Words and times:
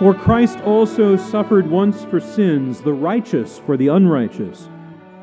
For 0.00 0.14
Christ 0.14 0.60
also 0.60 1.14
suffered 1.14 1.70
once 1.70 2.06
for 2.06 2.20
sins, 2.20 2.80
the 2.80 2.94
righteous 2.94 3.58
for 3.58 3.76
the 3.76 3.88
unrighteous, 3.88 4.70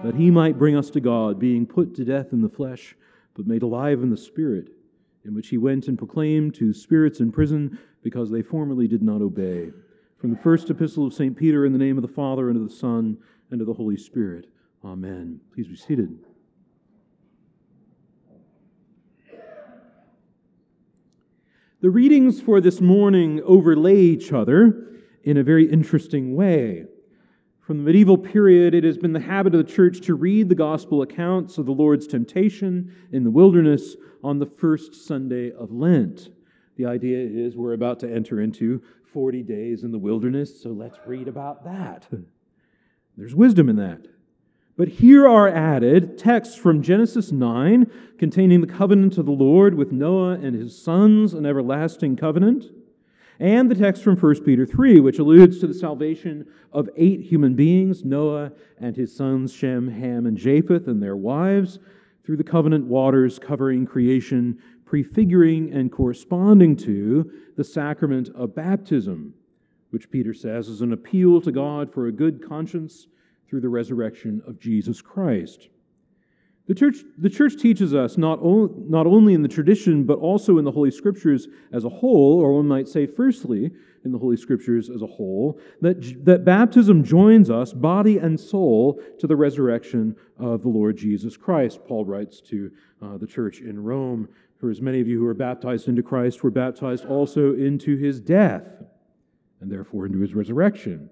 that 0.03 0.13
he 0.13 0.29
might 0.29 0.59
bring 0.59 0.77
us 0.77 0.91
to 0.91 0.99
God, 0.99 1.39
being 1.39 1.65
put 1.65 1.95
to 1.95 2.05
death 2.05 2.31
in 2.31 2.43
the 2.43 2.47
flesh, 2.47 2.95
but 3.33 3.47
made 3.47 3.63
alive 3.63 4.03
in 4.03 4.11
the 4.11 4.17
Spirit, 4.17 4.69
in 5.25 5.33
which 5.33 5.47
he 5.47 5.57
went 5.57 5.87
and 5.87 5.97
proclaimed 5.97 6.53
to 6.53 6.73
spirits 6.73 7.19
in 7.19 7.31
prison, 7.31 7.79
because 8.03 8.29
they 8.29 8.43
formerly 8.43 8.87
did 8.87 9.01
not 9.01 9.19
obey. 9.19 9.71
From 10.19 10.29
the 10.29 10.39
first 10.43 10.69
epistle 10.69 11.07
of 11.07 11.13
St. 11.15 11.35
Peter, 11.35 11.65
in 11.65 11.73
the 11.73 11.79
name 11.79 11.97
of 11.97 12.03
the 12.03 12.07
Father, 12.07 12.47
and 12.47 12.55
of 12.55 12.69
the 12.69 12.75
Son, 12.75 13.17
and 13.49 13.61
of 13.61 13.65
the 13.65 13.73
Holy 13.73 13.97
Spirit. 13.97 14.45
Amen. 14.85 15.39
Please 15.55 15.67
be 15.67 15.75
seated. 15.75 16.19
The 21.79 21.91
readings 21.91 22.41
for 22.41 22.59
this 22.59 22.81
morning 22.81 23.39
overlay 23.43 23.97
each 23.97 24.33
other 24.33 24.97
in 25.23 25.37
a 25.37 25.43
very 25.43 25.71
interesting 25.71 26.35
way. 26.35 26.85
From 27.59 27.77
the 27.77 27.83
medieval 27.83 28.17
period, 28.17 28.73
it 28.73 28.83
has 28.83 28.97
been 28.97 29.13
the 29.13 29.19
habit 29.19 29.53
of 29.53 29.63
the 29.63 29.71
church 29.71 30.01
to 30.01 30.15
read 30.15 30.49
the 30.49 30.55
gospel 30.55 31.03
accounts 31.03 31.59
of 31.59 31.67
the 31.67 31.73
Lord's 31.73 32.07
temptation 32.07 32.95
in 33.11 33.23
the 33.23 33.29
wilderness 33.29 33.95
on 34.23 34.39
the 34.39 34.47
first 34.47 34.95
Sunday 34.95 35.51
of 35.51 35.71
Lent. 35.71 36.29
The 36.77 36.87
idea 36.87 37.19
is 37.19 37.55
we're 37.55 37.73
about 37.73 37.99
to 37.99 38.11
enter 38.11 38.41
into 38.41 38.81
40 39.13 39.43
days 39.43 39.83
in 39.83 39.91
the 39.91 39.99
wilderness, 39.99 40.59
so 40.59 40.71
let's 40.71 40.97
read 41.05 41.27
about 41.27 41.63
that. 41.65 42.07
There's 43.15 43.35
wisdom 43.35 43.69
in 43.69 43.75
that. 43.75 44.07
But 44.77 44.89
here 44.89 45.27
are 45.27 45.47
added 45.47 46.19
texts 46.19 46.55
from 46.55 46.83
Genesis 46.83 47.31
9 47.31 47.89
containing 48.19 48.61
the 48.61 48.67
covenant 48.67 49.17
of 49.17 49.25
the 49.25 49.31
Lord 49.31 49.73
with 49.73 49.91
Noah 49.91 50.33
and 50.33 50.55
his 50.55 50.79
sons, 50.79 51.33
an 51.33 51.47
everlasting 51.47 52.15
covenant, 52.15 52.65
and 53.39 53.71
the 53.71 53.75
text 53.75 54.03
from 54.03 54.15
1 54.15 54.43
Peter 54.43 54.67
3, 54.67 54.99
which 54.99 55.17
alludes 55.17 55.59
to 55.59 55.67
the 55.67 55.73
salvation 55.73 56.45
of 56.71 56.91
eight 56.95 57.21
human 57.21 57.55
beings 57.55 58.05
Noah 58.05 58.51
and 58.79 58.95
his 58.95 59.15
sons 59.15 59.51
Shem, 59.51 59.87
Ham, 59.87 60.27
and 60.27 60.37
Japheth, 60.37 60.87
and 60.87 61.01
their 61.01 61.15
wives, 61.15 61.79
through 62.23 62.37
the 62.37 62.43
covenant 62.43 62.85
waters 62.85 63.39
covering 63.39 63.83
creation, 63.83 64.59
prefiguring 64.85 65.73
and 65.73 65.91
corresponding 65.91 66.75
to 66.75 67.31
the 67.55 67.63
sacrament 67.63 68.29
of 68.35 68.53
baptism, 68.53 69.33
which 69.89 70.11
Peter 70.11 70.35
says 70.35 70.67
is 70.67 70.81
an 70.81 70.93
appeal 70.93 71.41
to 71.41 71.51
God 71.51 71.91
for 71.91 72.05
a 72.05 72.11
good 72.11 72.47
conscience 72.47 73.07
through 73.49 73.61
the 73.61 73.69
resurrection 73.69 74.41
of 74.47 74.59
Jesus 74.59 75.01
Christ. 75.01 75.69
The 76.67 76.75
church, 76.75 76.97
the 77.17 77.29
church 77.29 77.55
teaches 77.55 77.93
us 77.93 78.17
not, 78.17 78.39
o- 78.41 78.73
not 78.89 79.07
only 79.07 79.33
in 79.33 79.41
the 79.41 79.47
tradition, 79.47 80.03
but 80.03 80.19
also 80.19 80.57
in 80.57 80.65
the 80.65 80.71
Holy 80.71 80.91
Scriptures 80.91 81.47
as 81.71 81.85
a 81.85 81.89
whole, 81.89 82.41
or 82.41 82.53
one 82.53 82.67
might 82.67 82.89
say, 82.89 83.07
firstly, 83.07 83.71
in 84.03 84.11
the 84.11 84.17
Holy 84.17 84.35
Scriptures 84.35 84.89
as 84.89 85.01
a 85.01 85.07
whole, 85.07 85.59
that, 85.81 86.25
that 86.25 86.43
baptism 86.43 87.05
joins 87.05 87.49
us, 87.49 87.71
body 87.71 88.17
and 88.17 88.37
soul, 88.37 89.01
to 89.19 89.27
the 89.27 89.35
resurrection 89.35 90.15
of 90.37 90.61
the 90.61 90.69
Lord 90.69 90.97
Jesus 90.97 91.37
Christ. 91.37 91.79
Paul 91.87 92.03
writes 92.05 92.41
to 92.41 92.69
uh, 93.01 93.17
the 93.17 93.27
church 93.27 93.61
in 93.61 93.81
Rome 93.81 94.27
For 94.59 94.69
as 94.69 94.81
many 94.81 94.99
of 94.99 95.07
you 95.07 95.19
who 95.19 95.25
are 95.25 95.33
baptized 95.33 95.87
into 95.87 96.03
Christ 96.03 96.43
were 96.43 96.51
baptized 96.51 97.05
also 97.05 97.53
into 97.53 97.95
his 97.95 98.19
death, 98.19 98.67
and 99.61 99.71
therefore 99.71 100.05
into 100.05 100.19
his 100.19 100.33
resurrection. 100.33 101.09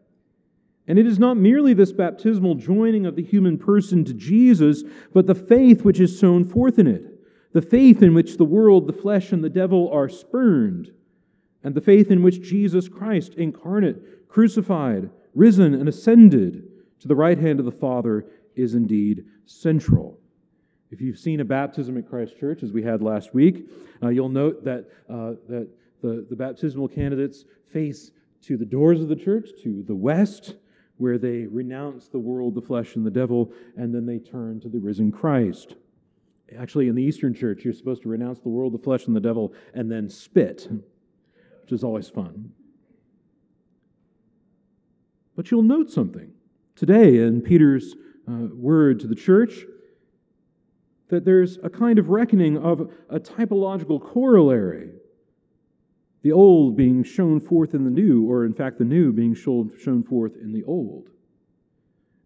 And 0.87 0.99
it 0.99 1.07
is 1.07 1.17
not 1.17 1.37
merely 1.37 1.73
this 1.73 1.91
baptismal 1.91 2.55
joining 2.55 3.05
of 3.05 3.15
the 3.15 3.23
human 3.23 3.57
person 3.57 4.05
to 4.05 4.13
Jesus, 4.13 4.83
but 5.13 5.25
the 5.25 5.35
faith 5.35 5.83
which 5.83 5.99
is 5.99 6.19
sown 6.19 6.43
forth 6.43 6.77
in 6.77 6.87
it. 6.87 7.03
The 7.53 7.61
faith 7.61 8.03
in 8.03 8.13
which 8.13 8.37
the 8.37 8.45
world, 8.45 8.85
the 8.85 8.93
flesh, 8.93 9.31
and 9.31 9.43
the 9.43 9.49
devil 9.49 9.89
are 9.91 10.09
spurned. 10.09 10.91
And 11.63 11.73
the 11.73 11.81
faith 11.81 12.11
in 12.11 12.21
which 12.21 12.41
Jesus 12.41 12.87
Christ, 12.87 13.33
incarnate, 13.33 14.27
crucified, 14.29 15.09
risen, 15.33 15.73
and 15.73 15.89
ascended 15.89 16.67
to 16.99 17.07
the 17.07 17.15
right 17.15 17.37
hand 17.37 17.59
of 17.59 17.65
the 17.65 17.71
Father, 17.71 18.25
is 18.55 18.75
indeed 18.75 19.25
central. 19.45 20.19
If 20.91 21.01
you've 21.01 21.17
seen 21.17 21.39
a 21.39 21.45
baptism 21.45 21.97
at 21.97 22.07
Christ 22.07 22.37
Church, 22.39 22.61
as 22.61 22.71
we 22.71 22.83
had 22.83 23.01
last 23.01 23.33
week, 23.33 23.67
uh, 24.03 24.09
you'll 24.09 24.29
note 24.29 24.63
that, 24.65 24.85
uh, 25.09 25.33
that 25.49 25.67
the, 26.01 26.27
the 26.29 26.35
baptismal 26.35 26.87
candidates 26.89 27.45
face 27.73 28.11
to 28.43 28.57
the 28.57 28.65
doors 28.65 29.01
of 29.01 29.07
the 29.07 29.15
church, 29.15 29.49
to 29.63 29.83
the 29.83 29.95
west, 29.95 30.55
where 30.97 31.17
they 31.17 31.45
renounce 31.45 32.07
the 32.07 32.19
world, 32.19 32.55
the 32.55 32.61
flesh, 32.61 32.95
and 32.95 33.05
the 33.05 33.11
devil, 33.11 33.51
and 33.75 33.93
then 33.93 34.05
they 34.05 34.19
turn 34.19 34.59
to 34.61 34.69
the 34.69 34.79
risen 34.79 35.11
Christ. 35.11 35.75
Actually, 36.57 36.87
in 36.87 36.95
the 36.95 37.03
Eastern 37.03 37.33
Church, 37.33 37.65
you're 37.65 37.73
supposed 37.73 38.03
to 38.03 38.09
renounce 38.09 38.39
the 38.39 38.49
world, 38.49 38.73
the 38.73 38.77
flesh, 38.77 39.07
and 39.07 39.15
the 39.15 39.19
devil, 39.19 39.53
and 39.73 39.91
then 39.91 40.09
spit, 40.09 40.67
which 41.61 41.71
is 41.71 41.83
always 41.83 42.07
fun. 42.07 42.51
But 45.35 45.51
you'll 45.51 45.63
note 45.63 45.89
something 45.89 46.31
today 46.75 47.17
in 47.17 47.41
Peter's 47.41 47.95
uh, 48.29 48.47
word 48.53 48.99
to 49.01 49.07
the 49.07 49.15
church 49.15 49.65
that 51.09 51.25
there's 51.25 51.57
a 51.61 51.69
kind 51.69 51.99
of 51.99 52.09
reckoning 52.09 52.57
of 52.57 52.91
a 53.09 53.19
typological 53.19 54.01
corollary 54.01 54.91
the 56.25 56.31
old 56.31 56.75
being 56.75 57.03
shown 57.03 57.39
forth 57.39 57.75
in 57.75 57.83
the 57.83 57.91
new, 57.91 58.27
or 58.27 58.47
in 58.47 58.53
fact, 58.55 58.79
the 58.79 58.83
new 58.83 59.13
being 59.13 59.35
shown, 59.35 59.69
forth 60.09 60.35
in 60.35 60.53
the 60.53 60.63
old. 60.63 61.11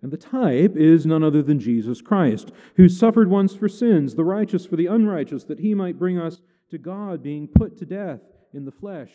And 0.01 0.09
the 0.09 0.15
type 0.15 0.77
is 0.77 1.05
none 1.05 1.21
other 1.21 1.43
than 1.43 1.59
Jesus 1.59 1.99
Christ, 1.99 2.53
who 2.77 2.87
suffered 2.87 3.29
once 3.29 3.53
for 3.53 3.67
sins, 3.67 4.15
the 4.15 4.23
righteous 4.23 4.65
for 4.65 4.77
the 4.77 4.85
unrighteous, 4.85 5.43
that 5.43 5.59
he 5.59 5.73
might 5.73 5.99
bring 5.99 6.17
us 6.17 6.39
to 6.69 6.77
God, 6.77 7.21
being 7.21 7.49
put 7.49 7.77
to 7.79 7.85
death 7.85 8.21
in 8.53 8.63
the 8.63 8.71
flesh, 8.71 9.09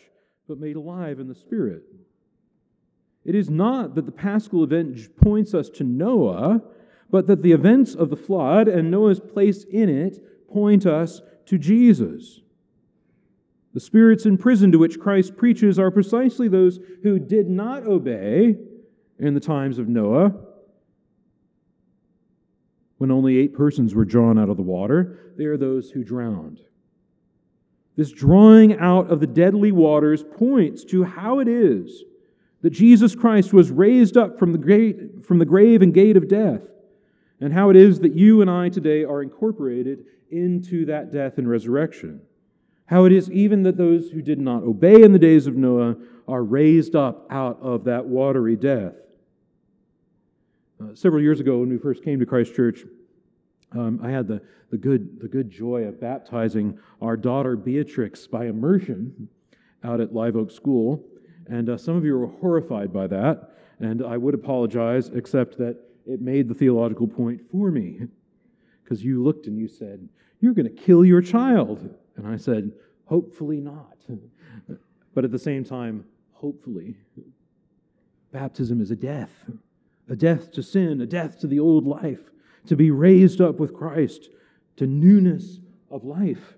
but 0.47 0.59
made 0.59 0.75
alive 0.75 1.19
in 1.19 1.29
the 1.29 1.33
spirit. 1.33 1.81
It 3.23 3.33
is 3.33 3.49
not 3.49 3.95
that 3.95 4.05
the 4.05 4.11
paschal 4.11 4.63
event 4.63 4.99
points 5.19 5.55
us 5.55 5.67
to 5.69 5.83
Noah, 5.83 6.61
but 7.09 7.25
that 7.25 7.41
the 7.41 7.53
events 7.53 7.95
of 7.95 8.11
the 8.11 8.15
flood 8.15 8.67
and 8.67 8.91
Noah's 8.91 9.19
place 9.19 9.63
in 9.63 9.89
it 9.89 10.47
point 10.47 10.85
us 10.85 11.21
to 11.47 11.57
Jesus. 11.57 12.41
The 13.75 13.81
spirits 13.81 14.25
in 14.25 14.37
prison 14.37 14.71
to 14.71 14.79
which 14.79 15.01
Christ 15.01 15.35
preaches 15.35 15.77
are 15.77 15.91
precisely 15.91 16.47
those 16.47 16.79
who 17.03 17.19
did 17.19 17.49
not 17.49 17.85
obey 17.85 18.55
in 19.19 19.33
the 19.33 19.41
times 19.41 19.79
of 19.79 19.89
Noah, 19.89 20.33
when 22.97 23.11
only 23.11 23.37
eight 23.37 23.53
persons 23.53 23.93
were 23.93 24.05
drawn 24.05 24.39
out 24.39 24.47
of 24.47 24.55
the 24.55 24.63
water. 24.63 25.33
They 25.37 25.43
are 25.43 25.57
those 25.57 25.91
who 25.91 26.05
drowned. 26.05 26.61
This 27.97 28.13
drawing 28.13 28.79
out 28.79 29.11
of 29.11 29.19
the 29.19 29.27
deadly 29.27 29.73
waters 29.73 30.23
points 30.23 30.85
to 30.85 31.03
how 31.03 31.39
it 31.39 31.49
is 31.49 32.05
that 32.61 32.69
Jesus 32.69 33.13
Christ 33.13 33.51
was 33.51 33.71
raised 33.71 34.15
up 34.15 34.39
from 34.39 34.53
the, 34.53 34.57
great, 34.57 35.25
from 35.25 35.39
the 35.39 35.45
grave 35.45 35.81
and 35.81 35.93
gate 35.93 36.15
of 36.15 36.29
death, 36.29 36.61
and 37.41 37.51
how 37.51 37.69
it 37.71 37.75
is 37.75 37.99
that 37.99 38.15
you 38.15 38.41
and 38.41 38.49
I 38.49 38.69
today 38.69 39.03
are 39.03 39.21
incorporated 39.21 40.05
into 40.31 40.85
that 40.85 41.11
death 41.11 41.37
and 41.37 41.49
resurrection. 41.49 42.21
How 42.87 43.05
it 43.05 43.11
is 43.11 43.31
even 43.31 43.63
that 43.63 43.77
those 43.77 44.09
who 44.09 44.21
did 44.21 44.39
not 44.39 44.63
obey 44.63 45.01
in 45.01 45.11
the 45.11 45.19
days 45.19 45.47
of 45.47 45.55
Noah 45.55 45.95
are 46.27 46.43
raised 46.43 46.95
up 46.95 47.25
out 47.31 47.59
of 47.61 47.83
that 47.85 48.05
watery 48.05 48.55
death. 48.55 48.93
Uh, 50.81 50.93
several 50.93 51.21
years 51.21 51.39
ago, 51.39 51.59
when 51.59 51.69
we 51.69 51.77
first 51.77 52.03
came 52.03 52.19
to 52.19 52.25
Christ 52.25 52.53
Church, 52.53 52.81
um, 53.71 53.99
I 54.03 54.09
had 54.09 54.27
the, 54.27 54.41
the, 54.71 54.77
good, 54.77 55.19
the 55.19 55.27
good 55.27 55.49
joy 55.49 55.83
of 55.83 55.99
baptizing 55.99 56.77
our 57.01 57.17
daughter 57.17 57.55
Beatrix 57.55 58.27
by 58.27 58.45
immersion 58.45 59.29
out 59.83 59.99
at 59.99 60.13
Live 60.13 60.35
Oak 60.35 60.51
School. 60.51 61.03
And 61.47 61.69
uh, 61.69 61.77
some 61.77 61.95
of 61.95 62.05
you 62.05 62.17
were 62.17 62.27
horrified 62.27 62.91
by 62.91 63.07
that, 63.07 63.51
and 63.79 64.03
I 64.03 64.17
would 64.17 64.33
apologize, 64.33 65.09
except 65.09 65.57
that 65.59 65.77
it 66.05 66.21
made 66.21 66.47
the 66.47 66.53
theological 66.53 67.07
point 67.07 67.41
for 67.51 67.71
me. 67.71 68.01
Because 68.83 69.03
you 69.03 69.23
looked 69.23 69.47
and 69.47 69.57
you 69.57 69.67
said, 69.67 70.07
You're 70.39 70.53
going 70.53 70.73
to 70.73 70.81
kill 70.81 71.03
your 71.03 71.21
child. 71.21 71.95
And 72.15 72.27
I 72.27 72.37
said, 72.37 72.71
Hopefully 73.05 73.59
not. 73.59 73.97
But 75.13 75.25
at 75.25 75.31
the 75.31 75.39
same 75.39 75.63
time, 75.63 76.05
hopefully. 76.31 76.95
Baptism 78.31 78.81
is 78.81 78.91
a 78.91 78.95
death 78.95 79.45
a 80.09 80.15
death 80.15 80.51
to 80.51 80.63
sin, 80.63 81.01
a 81.01 81.05
death 81.05 81.39
to 81.39 81.47
the 81.47 81.59
old 81.59 81.87
life, 81.87 82.31
to 82.67 82.75
be 82.75 82.91
raised 82.91 83.41
up 83.41 83.59
with 83.59 83.73
Christ 83.73 84.29
to 84.77 84.87
newness 84.87 85.59
of 85.89 86.03
life. 86.03 86.57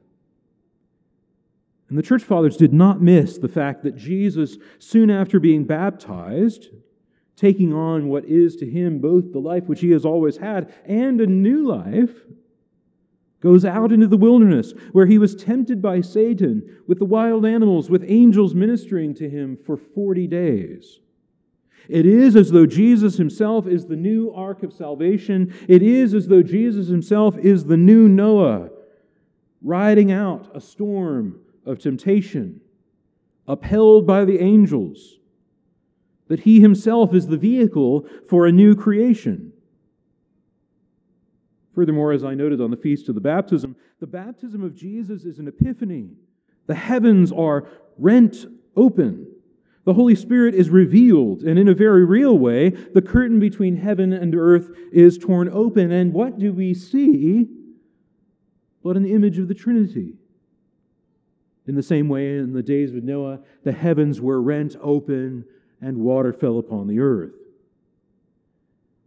And 1.90 1.98
the 1.98 2.04
church 2.04 2.24
fathers 2.24 2.58
did 2.58 2.74
not 2.74 3.02
miss 3.02 3.38
the 3.38 3.48
fact 3.48 3.84
that 3.84 3.96
Jesus, 3.96 4.58
soon 4.80 5.10
after 5.10 5.40
being 5.40 5.64
baptized, 5.64 6.70
taking 7.36 7.74
on 7.74 8.10
what 8.10 8.26
is 8.26 8.56
to 8.58 8.70
him 8.70 9.00
both 9.00 9.32
the 9.32 9.40
life 9.40 9.64
which 9.66 9.82
he 9.82 9.92
has 9.92 10.04
always 10.04 10.38
had 10.38 10.74
and 10.86 11.22
a 11.22 11.28
new 11.28 11.66
life, 11.66 12.26
goes 13.42 13.64
out 13.64 13.92
into 13.92 14.08
the 14.08 14.18
wilderness 14.18 14.74
where 14.92 15.06
he 15.06 15.18
was 15.18 15.36
tempted 15.36 15.82
by 15.82 16.02
Satan 16.02 16.78
with 16.88 17.00
the 17.00 17.06
wild 17.06 17.46
animals, 17.46 17.90
with 17.90 18.04
angels 18.08 18.56
ministering 18.56 19.14
to 19.16 19.30
him 19.30 19.56
for 19.56 19.78
40 19.78 20.28
days. 20.28 21.00
It 21.88 22.06
is 22.06 22.36
as 22.36 22.52
though 22.52 22.66
Jesus 22.66 23.18
himself 23.18 23.68
is 23.68 23.86
the 23.86 23.96
new 23.96 24.32
ark 24.32 24.64
of 24.64 24.74
salvation. 24.74 25.54
It 25.68 25.82
is 25.82 26.14
as 26.14 26.28
though 26.28 26.44
Jesus 26.44 26.88
himself 26.88 27.38
is 27.38 27.66
the 27.66 27.78
new 27.78 28.10
Noah, 28.10 28.70
riding 29.62 30.12
out 30.12 30.50
a 30.54 30.60
storm 30.60 31.40
of 31.66 31.80
temptation, 31.80 32.62
upheld 33.48 34.06
by 34.06 34.26
the 34.26 34.40
angels, 34.40 35.20
that 36.28 36.42
he 36.42 36.60
himself 36.60 37.14
is 37.14 37.28
the 37.28 37.38
vehicle 37.38 38.06
for 38.28 38.46
a 38.46 38.52
new 38.52 38.76
creation. 38.76 39.54
Furthermore, 41.78 42.12
as 42.12 42.24
I 42.24 42.34
noted 42.34 42.60
on 42.60 42.72
the 42.72 42.76
feast 42.76 43.08
of 43.08 43.14
the 43.14 43.22
baptism, 43.22 43.76
the 44.00 44.08
baptism 44.08 44.64
of 44.64 44.76
Jesus 44.76 45.26
is 45.26 45.38
an 45.38 45.48
epiphany. 45.48 46.10
The 46.66 46.74
heavens 46.74 47.32
are 47.32 47.68
rent 48.00 48.48
open. 48.76 49.28
The 49.86 49.94
Holy 49.94 50.16
Spirit 50.16 50.56
is 50.56 50.72
revealed, 50.72 51.44
and 51.44 51.60
in 51.60 51.68
a 51.68 51.76
very 51.76 52.04
real 52.04 52.36
way, 52.36 52.70
the 52.70 53.02
curtain 53.04 53.40
between 53.40 53.76
heaven 53.76 54.12
and 54.12 54.34
earth 54.34 54.72
is 54.92 55.20
torn 55.20 55.50
open. 55.50 55.92
And 55.92 56.14
what 56.14 56.40
do 56.40 56.52
we 56.52 56.74
see 56.74 57.48
but 58.84 58.98
an 58.98 59.06
image 59.06 59.38
of 59.38 59.48
the 59.48 59.54
Trinity? 59.54 60.16
In 61.68 61.76
the 61.76 61.84
same 61.84 62.10
way, 62.10 62.40
in 62.40 62.54
the 62.54 62.64
days 62.64 62.92
of 62.92 63.04
Noah, 63.04 63.42
the 63.64 63.72
heavens 63.72 64.20
were 64.20 64.42
rent 64.42 64.76
open 64.82 65.46
and 65.80 66.00
water 66.00 66.34
fell 66.34 66.58
upon 66.58 66.88
the 66.88 67.00
earth. 67.00 67.36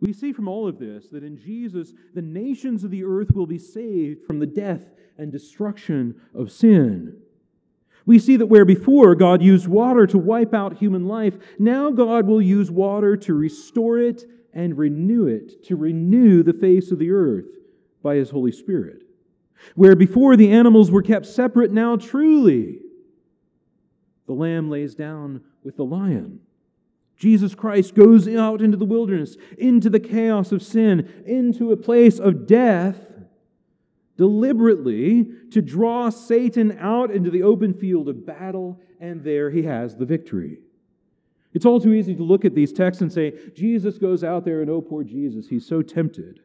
We 0.01 0.13
see 0.13 0.33
from 0.33 0.49
all 0.49 0.67
of 0.67 0.79
this 0.79 1.09
that 1.09 1.23
in 1.23 1.37
Jesus, 1.37 1.93
the 2.15 2.23
nations 2.23 2.85
of 2.85 2.91
the 2.91 3.05
earth 3.05 3.33
will 3.35 3.47
be 3.47 3.59
saved 3.59 4.25
from 4.27 4.39
the 4.39 4.47
death 4.47 4.87
and 5.19 5.31
destruction 5.31 6.21
of 6.35 6.51
sin. 6.51 7.19
We 8.07 8.19
see 8.19 8.37
that 8.37 8.47
where 8.47 8.65
before 8.65 9.15
God 9.15 9.43
used 9.43 9.69
water 9.69 10.07
to 10.07 10.19
wipe 10.19 10.55
out 10.55 10.79
human 10.79 11.07
life, 11.07 11.37
now 11.59 11.91
God 11.91 12.27
will 12.27 12.41
use 12.41 12.71
water 12.71 13.17
to 13.19 13.35
restore 13.35 13.99
it 13.99 14.25
and 14.55 14.79
renew 14.79 15.27
it, 15.27 15.63
to 15.65 15.77
renew 15.77 16.43
the 16.43 16.55
face 16.55 16.91
of 16.91 16.99
the 16.99 17.11
earth 17.11 17.47
by 18.03 18.17
His 18.17 18.31
Holy 18.31 18.53
Spirit. 18.53 19.03
Where 19.75 19.95
before 19.95 20.37
the 20.37 20.51
animals 20.51 20.91
were 20.91 21.03
kept 21.03 21.27
separate, 21.27 21.71
now 21.71 21.97
truly 21.97 22.79
the 24.27 24.33
lamb 24.33 24.71
lays 24.71 24.95
down 24.95 25.43
with 25.63 25.77
the 25.77 25.85
lion. 25.85 26.41
Jesus 27.21 27.55
Christ 27.55 27.95
goes 27.95 28.27
out 28.27 28.63
into 28.63 28.79
the 28.79 28.87
wilderness, 28.87 29.37
into 29.59 29.91
the 29.91 30.01
chaos 30.01 30.53
of 30.53 30.63
sin, 30.63 31.23
into 31.27 31.71
a 31.71 31.77
place 31.77 32.19
of 32.19 32.47
death, 32.47 32.97
deliberately 34.17 35.27
to 35.51 35.61
draw 35.61 36.09
Satan 36.09 36.79
out 36.81 37.11
into 37.11 37.31
the 37.31 37.43
open 37.43 37.75
field 37.75 38.09
of 38.09 38.25
battle, 38.25 38.81
and 38.99 39.23
there 39.23 39.51
he 39.51 39.65
has 39.65 39.95
the 39.95 40.07
victory. 40.07 40.61
It's 41.53 41.67
all 41.67 41.79
too 41.79 41.93
easy 41.93 42.15
to 42.15 42.23
look 42.23 42.47
at 42.47 42.55
these 42.55 42.73
texts 42.73 43.03
and 43.03 43.13
say, 43.13 43.35
Jesus 43.55 43.99
goes 43.99 44.25
out 44.25 44.47
there, 44.47 44.63
and 44.63 44.71
oh, 44.71 44.81
poor 44.81 45.05
Jesus, 45.05 45.47
he's 45.47 45.67
so 45.67 45.83
tempted. 45.83 46.41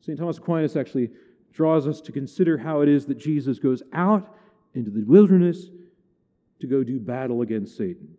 St. 0.00 0.16
Thomas 0.16 0.38
Aquinas 0.38 0.76
actually 0.76 1.10
draws 1.52 1.88
us 1.88 2.00
to 2.02 2.12
consider 2.12 2.56
how 2.56 2.82
it 2.82 2.88
is 2.88 3.06
that 3.06 3.18
Jesus 3.18 3.58
goes 3.58 3.82
out 3.92 4.32
into 4.74 4.92
the 4.92 5.02
wilderness 5.02 5.70
to 6.60 6.68
go 6.68 6.84
do 6.84 7.00
battle 7.00 7.42
against 7.42 7.76
Satan. 7.76 8.15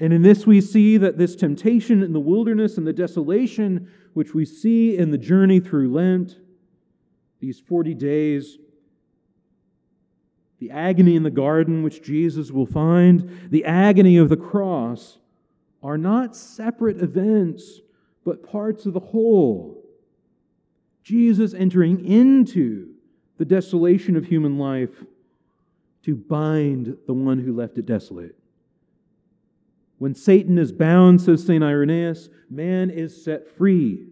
And 0.00 0.12
in 0.12 0.22
this, 0.22 0.46
we 0.46 0.60
see 0.60 0.96
that 0.96 1.18
this 1.18 1.34
temptation 1.34 2.02
in 2.02 2.12
the 2.12 2.20
wilderness 2.20 2.78
and 2.78 2.86
the 2.86 2.92
desolation, 2.92 3.90
which 4.14 4.32
we 4.32 4.44
see 4.44 4.96
in 4.96 5.10
the 5.10 5.18
journey 5.18 5.58
through 5.58 5.92
Lent, 5.92 6.38
these 7.40 7.60
40 7.60 7.94
days, 7.94 8.58
the 10.60 10.70
agony 10.70 11.16
in 11.16 11.22
the 11.22 11.30
garden, 11.30 11.82
which 11.82 12.02
Jesus 12.02 12.50
will 12.50 12.66
find, 12.66 13.48
the 13.50 13.64
agony 13.64 14.16
of 14.16 14.28
the 14.28 14.36
cross, 14.36 15.18
are 15.82 15.98
not 15.98 16.34
separate 16.34 17.00
events, 17.00 17.80
but 18.24 18.48
parts 18.48 18.86
of 18.86 18.92
the 18.92 19.00
whole. 19.00 19.84
Jesus 21.02 21.54
entering 21.54 22.04
into 22.04 22.94
the 23.38 23.44
desolation 23.44 24.16
of 24.16 24.26
human 24.26 24.58
life 24.58 25.04
to 26.02 26.14
bind 26.14 26.96
the 27.06 27.14
one 27.14 27.38
who 27.38 27.54
left 27.54 27.78
it 27.78 27.86
desolate. 27.86 28.37
When 29.98 30.14
Satan 30.14 30.58
is 30.58 30.72
bound, 30.72 31.20
says 31.20 31.44
St. 31.44 31.62
Irenaeus, 31.62 32.28
man 32.48 32.90
is 32.90 33.24
set 33.24 33.48
free. 33.56 34.06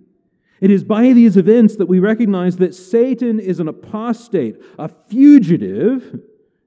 It 0.61 0.71
is 0.71 0.85
by 0.85 1.13
these 1.13 1.37
events 1.37 1.77
that 1.77 1.87
we 1.87 1.99
recognize 1.99 2.57
that 2.57 2.75
Satan 2.75 3.39
is 3.39 3.61
an 3.61 3.69
apostate, 3.69 4.57
a 4.79 4.89
fugitive 4.89 6.21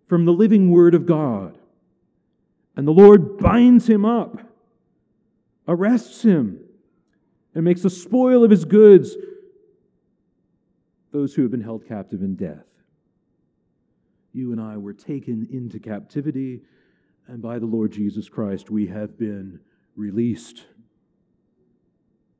from 0.07 0.25
the 0.25 0.33
living 0.33 0.71
Word 0.71 0.95
of 0.95 1.05
God. 1.05 1.57
And 2.75 2.87
the 2.87 2.91
Lord 2.91 3.37
binds 3.37 3.89
him 3.89 4.05
up, 4.05 4.39
arrests 5.67 6.21
him, 6.21 6.61
and 7.53 7.65
makes 7.65 7.83
a 7.83 7.89
spoil 7.89 8.43
of 8.43 8.51
his 8.51 8.63
goods 8.63 9.15
those 11.11 11.33
who 11.33 11.41
have 11.41 11.51
been 11.51 11.61
held 11.61 11.87
captive 11.87 12.21
in 12.21 12.35
death. 12.35 12.65
You 14.31 14.51
and 14.51 14.61
I 14.61 14.77
were 14.77 14.93
taken 14.93 15.47
into 15.51 15.79
captivity 15.79 16.61
and 17.29 17.43
by 17.43 17.59
the 17.59 17.65
Lord 17.67 17.91
Jesus 17.91 18.27
Christ 18.27 18.71
we 18.71 18.87
have 18.87 19.17
been 19.17 19.59
released. 19.95 20.65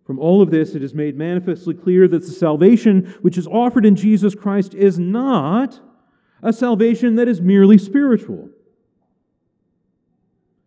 From 0.03 0.17
all 0.17 0.41
of 0.41 0.49
this, 0.49 0.73
it 0.73 0.81
is 0.81 0.95
made 0.95 1.15
manifestly 1.15 1.75
clear 1.75 2.07
that 2.07 2.25
the 2.25 2.31
salvation 2.31 3.15
which 3.21 3.37
is 3.37 3.45
offered 3.45 3.85
in 3.85 3.95
Jesus 3.95 4.33
Christ 4.33 4.73
is 4.73 4.97
not 4.97 5.79
a 6.41 6.51
salvation 6.51 7.15
that 7.15 7.27
is 7.27 7.39
merely 7.39 7.77
spiritual. 7.77 8.49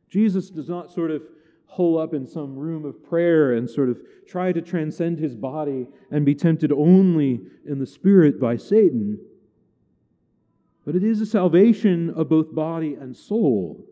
Jesus 0.09 0.51
does 0.51 0.69
not 0.69 0.93
sort 0.93 1.11
of 1.11 1.23
hole 1.67 1.99
up 1.99 2.15
in 2.15 2.25
some 2.27 2.57
room 2.57 2.85
of 2.85 3.03
prayer 3.03 3.53
and 3.53 3.69
sort 3.69 3.89
of 3.89 3.99
try 4.29 4.53
to 4.53 4.63
transcend 4.63 5.19
his 5.19 5.35
body 5.35 5.89
and 6.13 6.25
be 6.25 6.35
tempted 6.35 6.71
only 6.71 7.41
in 7.67 7.81
the 7.81 7.87
spirit 7.87 8.39
by 8.39 8.57
Satan. 8.57 9.19
But 10.85 10.95
it 10.95 11.03
is 11.03 11.21
a 11.21 11.27
salvation 11.27 12.11
of 12.11 12.29
both 12.29 12.55
body 12.55 12.95
and 12.95 13.17
soul. 13.17 13.89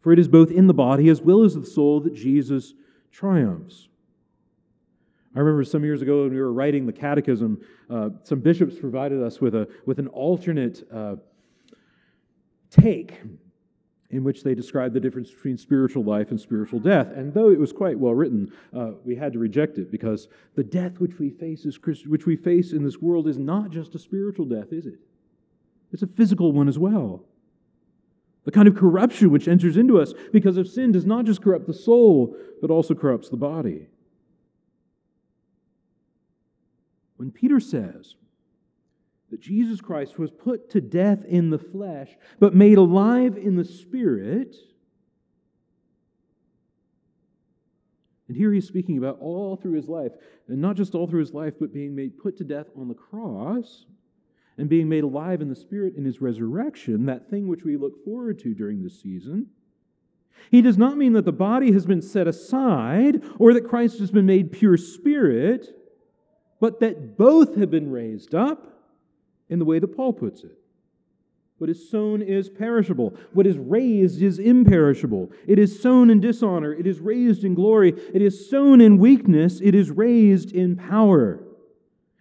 For 0.00 0.12
it 0.12 0.18
is 0.18 0.28
both 0.28 0.50
in 0.50 0.66
the 0.66 0.74
body 0.74 1.08
as 1.08 1.20
well 1.20 1.42
as 1.42 1.54
the 1.54 1.66
soul 1.66 2.00
that 2.00 2.14
Jesus 2.14 2.74
triumphs. 3.10 3.88
I 5.34 5.40
remember 5.40 5.64
some 5.64 5.84
years 5.84 6.02
ago 6.02 6.22
when 6.22 6.32
we 6.32 6.40
were 6.40 6.52
writing 6.52 6.86
the 6.86 6.92
catechism, 6.92 7.60
uh, 7.90 8.10
some 8.22 8.40
bishops 8.40 8.76
provided 8.78 9.22
us 9.22 9.40
with, 9.40 9.54
a, 9.54 9.68
with 9.86 9.98
an 9.98 10.08
alternate 10.08 10.86
uh, 10.92 11.16
take 12.70 13.20
in 14.10 14.24
which 14.24 14.42
they 14.42 14.54
described 14.54 14.94
the 14.94 15.00
difference 15.00 15.30
between 15.30 15.58
spiritual 15.58 16.02
life 16.02 16.30
and 16.30 16.40
spiritual 16.40 16.80
death. 16.80 17.08
And 17.10 17.34
though 17.34 17.50
it 17.50 17.58
was 17.58 17.72
quite 17.72 17.98
well 17.98 18.14
written, 18.14 18.50
uh, 18.74 18.92
we 19.04 19.16
had 19.16 19.34
to 19.34 19.38
reject 19.38 19.76
it 19.76 19.90
because 19.90 20.28
the 20.54 20.64
death 20.64 20.98
which 20.98 21.18
we 21.18 21.28
face 21.28 21.66
is 21.66 21.78
which 22.06 22.24
we 22.24 22.34
face 22.34 22.72
in 22.72 22.84
this 22.84 22.98
world 22.98 23.28
is 23.28 23.38
not 23.38 23.70
just 23.70 23.94
a 23.94 23.98
spiritual 23.98 24.46
death, 24.46 24.72
is 24.72 24.86
it? 24.86 24.98
It's 25.92 26.02
a 26.02 26.06
physical 26.06 26.52
one 26.52 26.68
as 26.68 26.78
well. 26.78 27.24
The 28.48 28.52
kind 28.52 28.66
of 28.66 28.76
corruption 28.76 29.28
which 29.28 29.46
enters 29.46 29.76
into 29.76 30.00
us 30.00 30.14
because 30.32 30.56
of 30.56 30.66
sin 30.66 30.90
does 30.90 31.04
not 31.04 31.26
just 31.26 31.42
corrupt 31.42 31.66
the 31.66 31.74
soul, 31.74 32.34
but 32.62 32.70
also 32.70 32.94
corrupts 32.94 33.28
the 33.28 33.36
body. 33.36 33.88
When 37.18 37.30
Peter 37.30 37.60
says 37.60 38.14
that 39.30 39.42
Jesus 39.42 39.82
Christ 39.82 40.18
was 40.18 40.30
put 40.30 40.70
to 40.70 40.80
death 40.80 41.26
in 41.26 41.50
the 41.50 41.58
flesh, 41.58 42.16
but 42.40 42.54
made 42.54 42.78
alive 42.78 43.36
in 43.36 43.56
the 43.56 43.66
spirit, 43.66 44.56
and 48.28 48.34
here 48.34 48.50
he's 48.50 48.66
speaking 48.66 48.96
about 48.96 49.18
all 49.20 49.56
through 49.56 49.74
his 49.74 49.88
life, 49.88 50.12
and 50.46 50.58
not 50.58 50.76
just 50.76 50.94
all 50.94 51.06
through 51.06 51.20
his 51.20 51.34
life, 51.34 51.52
but 51.60 51.74
being 51.74 51.94
made 51.94 52.16
put 52.16 52.38
to 52.38 52.44
death 52.44 52.68
on 52.74 52.88
the 52.88 52.94
cross 52.94 53.84
and 54.58 54.68
being 54.68 54.88
made 54.88 55.04
alive 55.04 55.40
in 55.40 55.48
the 55.48 55.56
Spirit 55.56 55.94
in 55.96 56.04
his 56.04 56.20
resurrection, 56.20 57.06
that 57.06 57.30
thing 57.30 57.48
which 57.48 57.64
we 57.64 57.76
look 57.76 58.04
forward 58.04 58.38
to 58.40 58.54
during 58.54 58.82
this 58.82 59.00
season. 59.00 59.46
He 60.50 60.62
does 60.62 60.76
not 60.76 60.96
mean 60.96 61.12
that 61.14 61.24
the 61.24 61.32
body 61.32 61.72
has 61.72 61.86
been 61.86 62.02
set 62.02 62.26
aside 62.26 63.22
or 63.38 63.54
that 63.54 63.68
Christ 63.68 63.98
has 64.00 64.10
been 64.10 64.26
made 64.26 64.52
pure 64.52 64.76
spirit, 64.76 65.68
but 66.60 66.80
that 66.80 67.16
both 67.16 67.56
have 67.56 67.70
been 67.70 67.90
raised 67.90 68.34
up 68.34 68.82
in 69.48 69.58
the 69.58 69.64
way 69.64 69.78
that 69.78 69.96
Paul 69.96 70.12
puts 70.12 70.42
it. 70.42 70.58
What 71.58 71.70
is 71.70 71.90
sown 71.90 72.22
is 72.22 72.48
perishable. 72.48 73.16
What 73.32 73.46
is 73.46 73.58
raised 73.58 74.22
is 74.22 74.38
imperishable. 74.38 75.32
It 75.46 75.58
is 75.58 75.82
sown 75.82 76.08
in 76.08 76.20
dishonor. 76.20 76.72
It 76.72 76.86
is 76.86 77.00
raised 77.00 77.42
in 77.42 77.54
glory. 77.54 77.94
It 78.14 78.22
is 78.22 78.48
sown 78.48 78.80
in 78.80 78.98
weakness. 78.98 79.60
It 79.60 79.74
is 79.74 79.90
raised 79.90 80.52
in 80.52 80.76
power. 80.76 81.42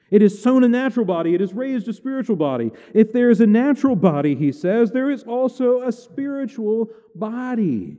It 0.09 0.21
is 0.21 0.41
sown 0.41 0.63
a 0.63 0.69
natural 0.69 1.05
body, 1.05 1.33
it 1.33 1.41
is 1.41 1.53
raised 1.53 1.87
a 1.87 1.93
spiritual 1.93 2.37
body. 2.37 2.71
If 2.93 3.11
there 3.11 3.29
is 3.29 3.41
a 3.41 3.47
natural 3.47 3.95
body, 3.95 4.35
he 4.35 4.51
says, 4.51 4.91
there 4.91 5.11
is 5.11 5.23
also 5.23 5.81
a 5.81 5.91
spiritual 5.91 6.89
body. 7.13 7.97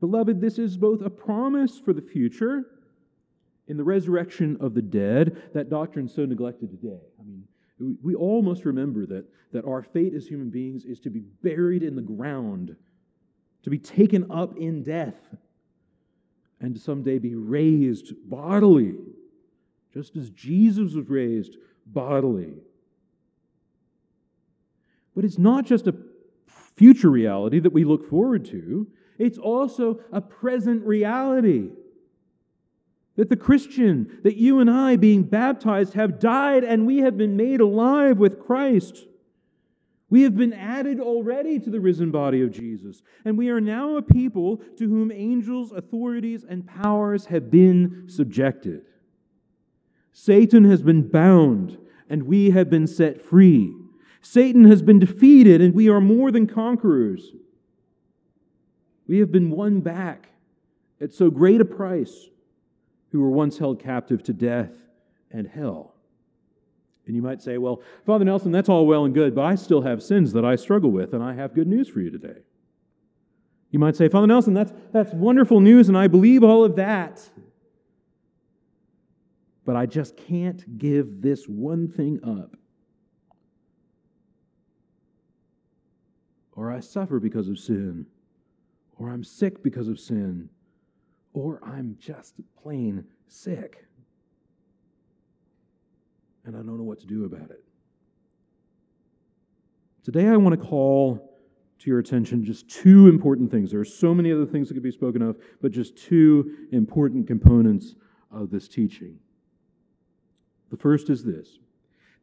Beloved, 0.00 0.40
this 0.40 0.58
is 0.58 0.76
both 0.76 1.00
a 1.00 1.08
promise 1.08 1.78
for 1.78 1.94
the 1.94 2.02
future 2.02 2.66
in 3.68 3.78
the 3.78 3.84
resurrection 3.84 4.58
of 4.60 4.74
the 4.74 4.82
dead, 4.82 5.42
that 5.54 5.70
doctrine 5.70 6.08
so 6.08 6.26
neglected 6.26 6.70
today. 6.70 7.00
I 7.18 7.22
mean, 7.22 7.44
we 8.02 8.14
all 8.14 8.42
must 8.42 8.66
remember 8.66 9.06
that, 9.06 9.24
that 9.52 9.64
our 9.64 9.82
fate 9.82 10.12
as 10.14 10.26
human 10.26 10.50
beings 10.50 10.84
is 10.84 11.00
to 11.00 11.10
be 11.10 11.20
buried 11.42 11.82
in 11.82 11.96
the 11.96 12.02
ground, 12.02 12.76
to 13.62 13.70
be 13.70 13.78
taken 13.78 14.30
up 14.30 14.58
in 14.58 14.82
death 14.82 15.34
and 16.60 16.78
someday 16.78 17.18
be 17.18 17.34
raised 17.34 18.12
bodily, 18.24 18.94
just 19.92 20.16
as 20.16 20.30
Jesus 20.30 20.94
was 20.94 21.08
raised 21.08 21.56
bodily. 21.86 22.54
But 25.14 25.24
it's 25.24 25.38
not 25.38 25.66
just 25.66 25.86
a 25.86 25.94
future 26.74 27.10
reality 27.10 27.60
that 27.60 27.72
we 27.72 27.84
look 27.84 28.08
forward 28.08 28.44
to, 28.46 28.88
it's 29.18 29.38
also 29.38 30.00
a 30.12 30.20
present 30.20 30.84
reality. 30.84 31.70
That 33.16 33.28
the 33.28 33.36
Christian, 33.36 34.18
that 34.24 34.36
you 34.36 34.58
and 34.58 34.68
I, 34.68 34.96
being 34.96 35.22
baptized, 35.22 35.94
have 35.94 36.18
died 36.18 36.64
and 36.64 36.84
we 36.84 36.98
have 36.98 37.16
been 37.16 37.36
made 37.36 37.60
alive 37.60 38.18
with 38.18 38.40
Christ. 38.40 39.06
We 40.14 40.22
have 40.22 40.36
been 40.36 40.52
added 40.52 41.00
already 41.00 41.58
to 41.58 41.68
the 41.70 41.80
risen 41.80 42.12
body 42.12 42.40
of 42.40 42.52
Jesus, 42.52 43.02
and 43.24 43.36
we 43.36 43.48
are 43.48 43.60
now 43.60 43.96
a 43.96 44.00
people 44.00 44.58
to 44.76 44.88
whom 44.88 45.10
angels, 45.10 45.72
authorities, 45.72 46.44
and 46.48 46.64
powers 46.64 47.26
have 47.26 47.50
been 47.50 48.04
subjected. 48.06 48.82
Satan 50.12 50.66
has 50.66 50.82
been 50.82 51.08
bound, 51.08 51.78
and 52.08 52.28
we 52.28 52.50
have 52.50 52.70
been 52.70 52.86
set 52.86 53.20
free. 53.20 53.74
Satan 54.20 54.66
has 54.66 54.82
been 54.82 55.00
defeated, 55.00 55.60
and 55.60 55.74
we 55.74 55.88
are 55.88 56.00
more 56.00 56.30
than 56.30 56.46
conquerors. 56.46 57.32
We 59.08 59.18
have 59.18 59.32
been 59.32 59.50
won 59.50 59.80
back 59.80 60.28
at 61.00 61.12
so 61.12 61.28
great 61.28 61.60
a 61.60 61.64
price 61.64 62.28
who 63.10 63.20
were 63.20 63.30
once 63.30 63.58
held 63.58 63.82
captive 63.82 64.22
to 64.22 64.32
death 64.32 64.76
and 65.32 65.48
hell. 65.48 65.93
And 67.06 67.14
you 67.14 67.22
might 67.22 67.42
say, 67.42 67.58
well, 67.58 67.82
Father 68.06 68.24
Nelson, 68.24 68.50
that's 68.52 68.68
all 68.68 68.86
well 68.86 69.04
and 69.04 69.12
good, 69.12 69.34
but 69.34 69.42
I 69.42 69.56
still 69.56 69.82
have 69.82 70.02
sins 70.02 70.32
that 70.32 70.44
I 70.44 70.56
struggle 70.56 70.90
with, 70.90 71.12
and 71.12 71.22
I 71.22 71.34
have 71.34 71.54
good 71.54 71.68
news 71.68 71.88
for 71.88 72.00
you 72.00 72.10
today. 72.10 72.40
You 73.70 73.78
might 73.78 73.96
say, 73.96 74.08
Father 74.08 74.26
Nelson, 74.26 74.54
that's, 74.54 74.72
that's 74.92 75.12
wonderful 75.12 75.60
news, 75.60 75.88
and 75.88 75.98
I 75.98 76.06
believe 76.06 76.42
all 76.42 76.64
of 76.64 76.76
that. 76.76 77.28
But 79.64 79.76
I 79.76 79.86
just 79.86 80.16
can't 80.16 80.78
give 80.78 81.22
this 81.22 81.46
one 81.46 81.88
thing 81.88 82.20
up. 82.22 82.56
Or 86.52 86.70
I 86.70 86.80
suffer 86.80 87.18
because 87.18 87.48
of 87.48 87.58
sin 87.58 88.06
or 88.98 89.10
I'm 89.10 89.24
sick 89.24 89.62
because 89.62 89.88
of 89.88 89.98
sin, 89.98 90.48
or 91.32 91.60
I'm 91.64 91.96
just 91.98 92.34
plain 92.62 93.04
sick. 93.26 93.86
And 96.44 96.56
I 96.56 96.58
don't 96.58 96.76
know 96.76 96.84
what 96.84 97.00
to 97.00 97.06
do 97.06 97.24
about 97.24 97.50
it. 97.50 97.64
Today, 100.04 100.26
I 100.26 100.36
want 100.36 100.58
to 100.60 100.66
call 100.66 101.34
to 101.78 101.90
your 101.90 101.98
attention 101.98 102.44
just 102.44 102.68
two 102.68 103.08
important 103.08 103.50
things. 103.50 103.70
There 103.70 103.80
are 103.80 103.84
so 103.84 104.14
many 104.14 104.30
other 104.32 104.46
things 104.46 104.68
that 104.68 104.74
could 104.74 104.82
be 104.82 104.90
spoken 104.90 105.22
of, 105.22 105.36
but 105.62 105.72
just 105.72 105.96
two 105.96 106.68
important 106.72 107.26
components 107.26 107.94
of 108.30 108.50
this 108.50 108.68
teaching. 108.68 109.18
The 110.70 110.76
first 110.76 111.10
is 111.10 111.24
this 111.24 111.58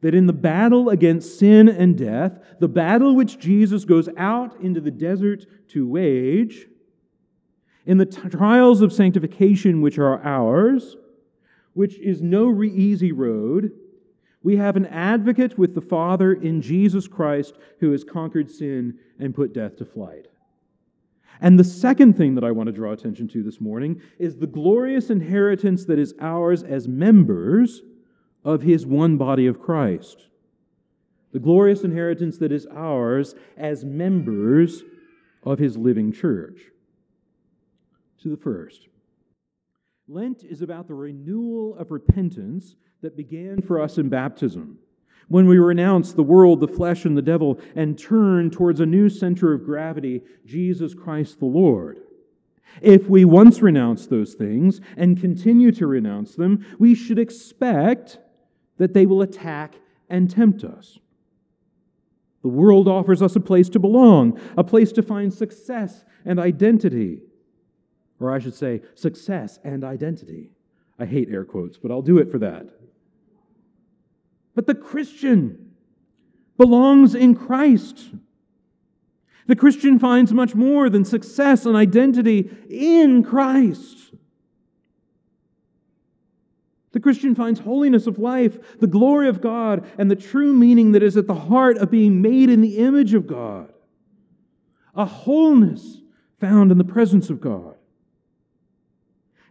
that 0.00 0.14
in 0.16 0.26
the 0.26 0.32
battle 0.32 0.88
against 0.88 1.38
sin 1.38 1.68
and 1.68 1.96
death, 1.96 2.40
the 2.58 2.66
battle 2.66 3.14
which 3.14 3.38
Jesus 3.38 3.84
goes 3.84 4.08
out 4.16 4.60
into 4.60 4.80
the 4.80 4.90
desert 4.90 5.46
to 5.68 5.86
wage, 5.86 6.66
in 7.86 7.98
the 7.98 8.06
t- 8.06 8.28
trials 8.28 8.82
of 8.82 8.92
sanctification 8.92 9.80
which 9.80 9.98
are 9.98 10.20
ours, 10.24 10.96
which 11.72 11.98
is 12.00 12.20
no 12.20 12.46
re- 12.46 12.68
easy 12.68 13.12
road, 13.12 13.70
we 14.42 14.56
have 14.56 14.76
an 14.76 14.86
advocate 14.86 15.58
with 15.58 15.74
the 15.74 15.80
Father 15.80 16.32
in 16.32 16.60
Jesus 16.60 17.06
Christ 17.06 17.54
who 17.80 17.92
has 17.92 18.04
conquered 18.04 18.50
sin 18.50 18.98
and 19.18 19.34
put 19.34 19.52
death 19.52 19.76
to 19.76 19.84
flight. 19.84 20.26
And 21.40 21.58
the 21.58 21.64
second 21.64 22.16
thing 22.16 22.34
that 22.34 22.44
I 22.44 22.52
want 22.52 22.68
to 22.68 22.72
draw 22.72 22.92
attention 22.92 23.28
to 23.28 23.42
this 23.42 23.60
morning 23.60 24.00
is 24.18 24.36
the 24.36 24.46
glorious 24.46 25.10
inheritance 25.10 25.84
that 25.86 25.98
is 25.98 26.14
ours 26.20 26.62
as 26.62 26.86
members 26.86 27.82
of 28.44 28.62
his 28.62 28.86
one 28.86 29.16
body 29.16 29.46
of 29.46 29.60
Christ. 29.60 30.28
The 31.32 31.40
glorious 31.40 31.82
inheritance 31.82 32.38
that 32.38 32.52
is 32.52 32.66
ours 32.66 33.34
as 33.56 33.84
members 33.84 34.82
of 35.44 35.58
his 35.58 35.76
living 35.76 36.12
church. 36.12 36.60
To 38.22 38.28
the 38.28 38.36
first. 38.36 38.88
Lent 40.06 40.44
is 40.44 40.62
about 40.62 40.88
the 40.88 40.94
renewal 40.94 41.74
of 41.76 41.90
repentance 41.90 42.76
that 43.02 43.16
began 43.16 43.60
for 43.60 43.80
us 43.80 43.98
in 43.98 44.08
baptism, 44.08 44.78
when 45.28 45.46
we 45.46 45.58
renounce 45.58 46.12
the 46.12 46.22
world, 46.22 46.60
the 46.60 46.68
flesh, 46.68 47.04
and 47.04 47.16
the 47.16 47.22
devil, 47.22 47.58
and 47.74 47.98
turn 47.98 48.50
towards 48.50 48.80
a 48.80 48.86
new 48.86 49.08
center 49.08 49.52
of 49.52 49.64
gravity, 49.64 50.22
Jesus 50.44 50.94
Christ 50.94 51.38
the 51.38 51.46
Lord. 51.46 52.00
If 52.80 53.08
we 53.08 53.24
once 53.24 53.60
renounce 53.60 54.06
those 54.06 54.34
things 54.34 54.80
and 54.96 55.20
continue 55.20 55.72
to 55.72 55.86
renounce 55.86 56.34
them, 56.34 56.64
we 56.78 56.94
should 56.94 57.18
expect 57.18 58.18
that 58.78 58.94
they 58.94 59.04
will 59.06 59.22
attack 59.22 59.74
and 60.08 60.30
tempt 60.30 60.64
us. 60.64 60.98
The 62.42 62.48
world 62.48 62.88
offers 62.88 63.22
us 63.22 63.36
a 63.36 63.40
place 63.40 63.68
to 63.70 63.78
belong, 63.78 64.40
a 64.56 64.64
place 64.64 64.92
to 64.92 65.02
find 65.02 65.32
success 65.32 66.04
and 66.24 66.40
identity. 66.40 67.20
Or 68.20 68.32
I 68.32 68.38
should 68.38 68.54
say, 68.54 68.82
success 68.94 69.58
and 69.64 69.84
identity. 69.84 70.50
I 70.98 71.06
hate 71.06 71.28
air 71.30 71.44
quotes, 71.44 71.78
but 71.78 71.90
I'll 71.90 72.02
do 72.02 72.18
it 72.18 72.30
for 72.30 72.38
that. 72.38 72.68
But 74.54 74.66
the 74.66 74.74
Christian 74.74 75.72
belongs 76.56 77.14
in 77.14 77.34
Christ. 77.34 78.10
The 79.46 79.56
Christian 79.56 79.98
finds 79.98 80.32
much 80.32 80.54
more 80.54 80.88
than 80.88 81.04
success 81.04 81.66
and 81.66 81.76
identity 81.76 82.50
in 82.68 83.22
Christ. 83.22 84.12
The 86.92 87.00
Christian 87.00 87.34
finds 87.34 87.60
holiness 87.60 88.06
of 88.06 88.18
life, 88.18 88.78
the 88.78 88.86
glory 88.86 89.28
of 89.28 89.40
God, 89.40 89.84
and 89.96 90.10
the 90.10 90.16
true 90.16 90.52
meaning 90.52 90.92
that 90.92 91.02
is 91.02 91.16
at 91.16 91.26
the 91.26 91.34
heart 91.34 91.78
of 91.78 91.90
being 91.90 92.20
made 92.20 92.50
in 92.50 92.60
the 92.60 92.78
image 92.78 93.14
of 93.14 93.26
God. 93.26 93.72
A 94.94 95.06
wholeness 95.06 96.02
found 96.38 96.70
in 96.70 96.76
the 96.76 96.84
presence 96.84 97.30
of 97.30 97.40
God. 97.40 97.76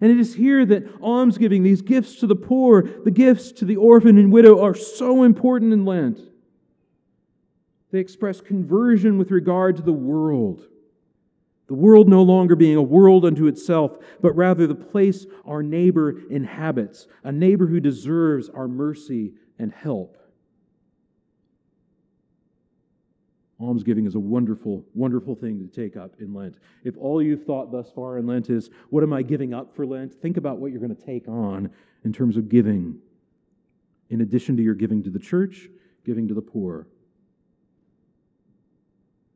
And 0.01 0.12
it 0.12 0.20
is 0.20 0.34
here 0.34 0.65
that 0.65 0.84
almsgiving, 1.01 1.63
these 1.63 1.81
gifts 1.81 2.15
to 2.17 2.27
the 2.27 2.36
poor, 2.36 2.81
the 2.81 3.12
gifts 3.12 3.51
to 3.53 3.65
the 3.65 3.77
orphan 3.77 4.17
and 4.17 4.31
widow, 4.31 4.62
are 4.62 4.75
so 4.75 5.24
important 5.24 5.72
in 5.72 5.86
Lent. 5.86 6.20
They 7.91 8.00
express 8.00 8.41
conversion 8.41 9.17
with 9.17 9.31
regard 9.31 9.75
to 9.77 9.81
the 9.81 9.93
world 9.93 10.67
the 11.72 11.77
world 11.77 12.10
no 12.10 12.22
longer 12.22 12.58
being 12.58 12.75
a 12.75 12.81
world 12.81 13.24
unto 13.24 13.48
itself, 13.48 13.98
but 14.20 14.36
rather 14.36 14.67
the 14.67 14.75
place 14.75 15.25
our 15.46 15.63
neighbor 15.63 16.20
inhabits, 16.29 17.08
a 17.24 17.31
neighbor 17.31 17.65
who 17.65 17.79
deserves 17.79 18.50
our 18.50 18.67
mercy 18.67 19.36
and 19.58 19.72
help. 19.72 20.17
Almsgiving 23.61 24.05
is 24.05 24.15
a 24.15 24.19
wonderful, 24.19 24.85
wonderful 24.93 25.35
thing 25.35 25.59
to 25.59 25.67
take 25.67 25.95
up 25.95 26.15
in 26.19 26.33
Lent. 26.33 26.55
If 26.83 26.97
all 26.97 27.21
you've 27.21 27.45
thought 27.45 27.71
thus 27.71 27.91
far 27.91 28.17
in 28.17 28.25
Lent 28.25 28.49
is, 28.49 28.69
what 28.89 29.03
am 29.03 29.13
I 29.13 29.21
giving 29.21 29.53
up 29.53 29.75
for 29.75 29.85
Lent? 29.85 30.13
Think 30.13 30.37
about 30.37 30.57
what 30.57 30.71
you're 30.71 30.81
going 30.81 30.95
to 30.95 31.05
take 31.05 31.27
on 31.27 31.69
in 32.03 32.11
terms 32.11 32.37
of 32.37 32.49
giving, 32.49 32.97
in 34.09 34.21
addition 34.21 34.57
to 34.57 34.63
your 34.63 34.73
giving 34.73 35.03
to 35.03 35.09
the 35.09 35.19
church, 35.19 35.69
giving 36.05 36.27
to 36.27 36.33
the 36.33 36.41
poor. 36.41 36.87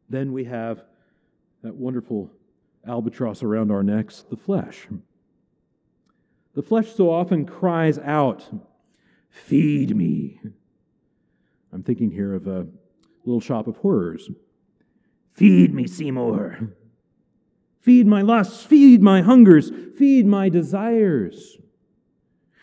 Then 0.09 0.33
we 0.33 0.45
have 0.45 0.83
that 1.63 1.75
wonderful 1.75 2.31
albatross 2.87 3.43
around 3.43 3.71
our 3.71 3.83
necks, 3.83 4.23
the 4.29 4.37
flesh. 4.37 4.87
The 6.53 6.61
flesh 6.61 6.93
so 6.93 7.11
often 7.11 7.45
cries 7.45 7.99
out, 7.99 8.49
Feed 9.29 9.95
me. 9.95 10.39
I'm 11.73 11.83
thinking 11.83 12.09
here 12.09 12.33
of 12.33 12.47
a 12.47 12.65
little 13.25 13.41
shop 13.41 13.67
of 13.67 13.77
horrors. 13.77 14.29
Feed 15.33 15.73
me, 15.73 15.87
Seymour. 15.87 16.69
Feed 17.81 18.07
my 18.07 18.21
lusts, 18.21 18.63
feed 18.63 19.01
my 19.01 19.21
hungers, 19.21 19.71
feed 19.95 20.25
my 20.25 20.49
desires. 20.49 21.57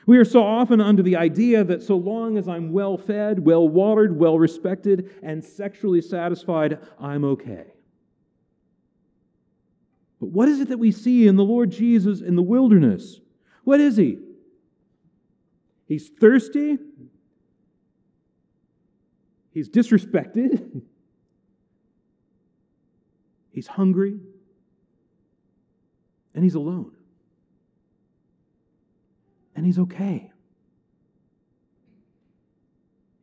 We 0.04 0.18
are 0.18 0.24
so 0.24 0.42
often 0.42 0.80
under 0.80 1.02
the 1.02 1.16
idea 1.16 1.62
that 1.62 1.82
so 1.82 1.96
long 1.96 2.36
as 2.36 2.48
I'm 2.48 2.72
well 2.72 2.98
fed, 2.98 3.44
well 3.44 3.68
watered, 3.68 4.18
well 4.18 4.38
respected, 4.38 5.14
and 5.22 5.44
sexually 5.44 6.00
satisfied, 6.00 6.78
I'm 6.98 7.24
okay. 7.24 7.66
But 10.18 10.30
what 10.30 10.48
is 10.48 10.60
it 10.60 10.68
that 10.68 10.78
we 10.78 10.90
see 10.90 11.28
in 11.28 11.36
the 11.36 11.44
Lord 11.44 11.70
Jesus 11.70 12.20
in 12.20 12.34
the 12.34 12.42
wilderness? 12.42 13.20
What 13.64 13.80
is 13.80 13.96
he? 13.96 14.18
He's 15.86 16.08
thirsty. 16.08 16.78
He's 19.52 19.68
disrespected. 19.68 20.82
He's 23.52 23.66
hungry. 23.66 24.18
And 26.34 26.42
he's 26.42 26.54
alone. 26.54 26.92
And 29.54 29.66
he's 29.66 29.78
okay. 29.78 30.32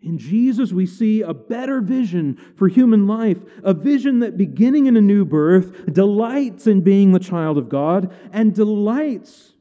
In 0.01 0.17
Jesus, 0.17 0.71
we 0.71 0.85
see 0.85 1.21
a 1.21 1.33
better 1.33 1.81
vision 1.81 2.39
for 2.55 2.67
human 2.67 3.05
life, 3.05 3.39
a 3.63 3.73
vision 3.73 4.19
that 4.19 4.37
beginning 4.37 4.85
in 4.85 4.95
a 4.95 5.01
new 5.01 5.25
birth 5.25 5.93
delights 5.93 6.67
in 6.67 6.81
being 6.81 7.11
the 7.11 7.19
child 7.19 7.57
of 7.57 7.67
God 7.67 8.13
and 8.31 8.53
delights 8.53 9.53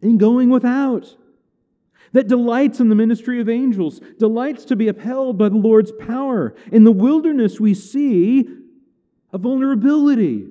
in 0.00 0.16
going 0.16 0.48
without, 0.48 1.16
that 2.12 2.28
delights 2.28 2.80
in 2.80 2.88
the 2.88 2.94
ministry 2.94 3.40
of 3.40 3.48
angels, 3.48 4.00
delights 4.18 4.64
to 4.66 4.76
be 4.76 4.88
upheld 4.88 5.38
by 5.38 5.48
the 5.48 5.56
Lord's 5.56 5.92
power. 5.92 6.54
In 6.72 6.84
the 6.84 6.92
wilderness, 6.92 7.60
we 7.60 7.74
see 7.74 8.48
a 9.32 9.38
vulnerability, 9.38 10.48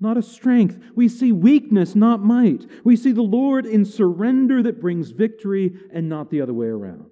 not 0.00 0.16
a 0.16 0.22
strength. 0.22 0.78
We 0.94 1.08
see 1.08 1.30
weakness, 1.32 1.94
not 1.94 2.22
might. 2.22 2.66
We 2.84 2.96
see 2.96 3.12
the 3.12 3.22
Lord 3.22 3.66
in 3.66 3.84
surrender 3.84 4.62
that 4.62 4.80
brings 4.80 5.10
victory 5.10 5.74
and 5.92 6.08
not 6.08 6.30
the 6.30 6.40
other 6.40 6.54
way 6.54 6.68
around. 6.68 7.10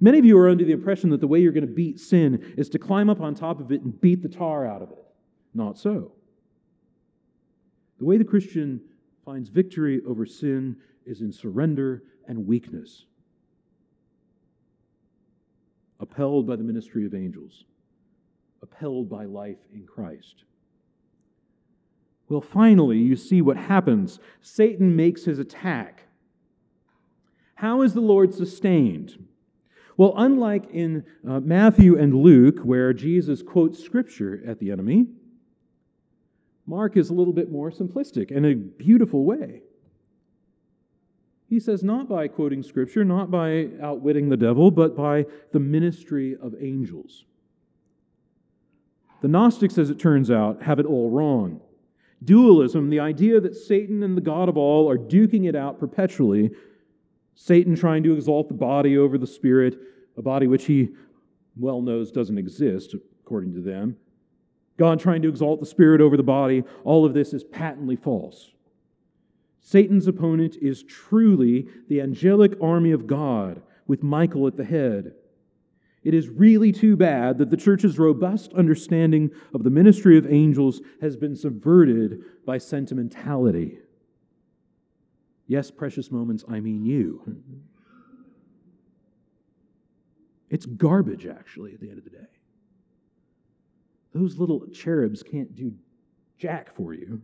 Many 0.00 0.18
of 0.18 0.24
you 0.24 0.38
are 0.38 0.48
under 0.48 0.64
the 0.64 0.72
impression 0.72 1.10
that 1.10 1.20
the 1.20 1.26
way 1.26 1.40
you're 1.40 1.52
going 1.52 1.66
to 1.66 1.72
beat 1.72 1.98
sin 1.98 2.54
is 2.56 2.68
to 2.70 2.78
climb 2.78 3.10
up 3.10 3.20
on 3.20 3.34
top 3.34 3.60
of 3.60 3.72
it 3.72 3.82
and 3.82 4.00
beat 4.00 4.22
the 4.22 4.28
tar 4.28 4.64
out 4.64 4.80
of 4.80 4.92
it. 4.92 5.04
Not 5.54 5.76
so. 5.76 6.12
The 7.98 8.04
way 8.04 8.16
the 8.16 8.24
Christian 8.24 8.80
finds 9.24 9.48
victory 9.48 10.00
over 10.06 10.24
sin 10.24 10.76
is 11.04 11.20
in 11.20 11.32
surrender 11.32 12.04
and 12.28 12.46
weakness, 12.46 13.06
upheld 15.98 16.46
by 16.46 16.54
the 16.54 16.62
ministry 16.62 17.04
of 17.04 17.14
angels, 17.14 17.64
upheld 18.62 19.10
by 19.10 19.24
life 19.24 19.58
in 19.74 19.84
Christ. 19.86 20.44
Well, 22.28 22.42
finally, 22.42 22.98
you 22.98 23.16
see 23.16 23.40
what 23.40 23.56
happens. 23.56 24.20
Satan 24.42 24.94
makes 24.94 25.24
his 25.24 25.38
attack. 25.38 26.04
How 27.54 27.82
is 27.82 27.94
the 27.94 28.00
Lord 28.00 28.34
sustained? 28.34 29.24
Well, 29.96 30.12
unlike 30.16 30.70
in 30.70 31.04
uh, 31.28 31.40
Matthew 31.40 31.98
and 31.98 32.14
Luke, 32.14 32.60
where 32.60 32.92
Jesus 32.92 33.42
quotes 33.42 33.82
scripture 33.82 34.40
at 34.46 34.60
the 34.60 34.70
enemy, 34.70 35.06
Mark 36.66 36.96
is 36.98 37.08
a 37.08 37.14
little 37.14 37.32
bit 37.32 37.50
more 37.50 37.70
simplistic 37.70 38.30
in 38.30 38.44
a 38.44 38.54
beautiful 38.54 39.24
way. 39.24 39.62
He 41.48 41.60
says, 41.60 41.82
not 41.82 42.08
by 42.08 42.28
quoting 42.28 42.62
scripture, 42.62 43.04
not 43.04 43.30
by 43.30 43.68
outwitting 43.82 44.28
the 44.28 44.36
devil, 44.36 44.70
but 44.70 44.94
by 44.94 45.24
the 45.52 45.60
ministry 45.60 46.36
of 46.40 46.54
angels. 46.60 47.24
The 49.22 49.28
Gnostics, 49.28 49.78
as 49.78 49.90
it 49.90 49.98
turns 49.98 50.30
out, 50.30 50.62
have 50.62 50.78
it 50.78 50.86
all 50.86 51.10
wrong. 51.10 51.60
Dualism, 52.22 52.90
the 52.90 53.00
idea 53.00 53.40
that 53.40 53.56
Satan 53.56 54.02
and 54.02 54.16
the 54.16 54.20
God 54.20 54.48
of 54.48 54.56
all 54.56 54.90
are 54.90 54.98
duking 54.98 55.48
it 55.48 55.56
out 55.56 55.80
perpetually, 55.80 56.50
Satan 57.34 57.74
trying 57.74 58.02
to 58.02 58.12
exalt 58.12 58.48
the 58.48 58.54
body 58.54 58.98
over 58.98 59.16
the 59.16 59.26
spirit, 59.26 59.78
a 60.16 60.22
body 60.22 60.46
which 60.46 60.66
he 60.66 60.90
well 61.56 61.80
knows 61.80 62.12
doesn't 62.12 62.38
exist, 62.38 62.94
according 63.20 63.54
to 63.54 63.60
them, 63.60 63.96
God 64.76 65.00
trying 65.00 65.22
to 65.22 65.28
exalt 65.28 65.60
the 65.60 65.66
spirit 65.66 66.00
over 66.00 66.16
the 66.16 66.22
body, 66.22 66.62
all 66.84 67.04
of 67.04 67.14
this 67.14 67.32
is 67.32 67.42
patently 67.42 67.96
false. 67.96 68.50
Satan's 69.60 70.06
opponent 70.06 70.56
is 70.60 70.82
truly 70.82 71.68
the 71.88 72.00
angelic 72.00 72.54
army 72.60 72.92
of 72.92 73.06
God 73.06 73.62
with 73.86 74.02
Michael 74.02 74.46
at 74.46 74.56
the 74.56 74.64
head. 74.64 75.14
It 76.04 76.14
is 76.14 76.28
really 76.28 76.72
too 76.72 76.96
bad 76.96 77.38
that 77.38 77.50
the 77.50 77.56
church's 77.56 77.98
robust 77.98 78.52
understanding 78.54 79.30
of 79.52 79.64
the 79.64 79.70
ministry 79.70 80.16
of 80.16 80.30
angels 80.32 80.80
has 81.00 81.16
been 81.16 81.36
subverted 81.36 82.22
by 82.46 82.58
sentimentality. 82.58 83.78
Yes, 85.46 85.70
precious 85.70 86.10
moments, 86.10 86.44
I 86.48 86.60
mean 86.60 86.84
you. 86.84 87.42
It's 90.50 90.66
garbage, 90.66 91.26
actually, 91.26 91.74
at 91.74 91.80
the 91.80 91.88
end 91.88 91.98
of 91.98 92.04
the 92.04 92.10
day. 92.10 92.26
Those 94.14 94.38
little 94.38 94.66
cherubs 94.68 95.22
can't 95.22 95.54
do 95.54 95.74
jack 96.38 96.74
for 96.74 96.94
you. 96.94 97.20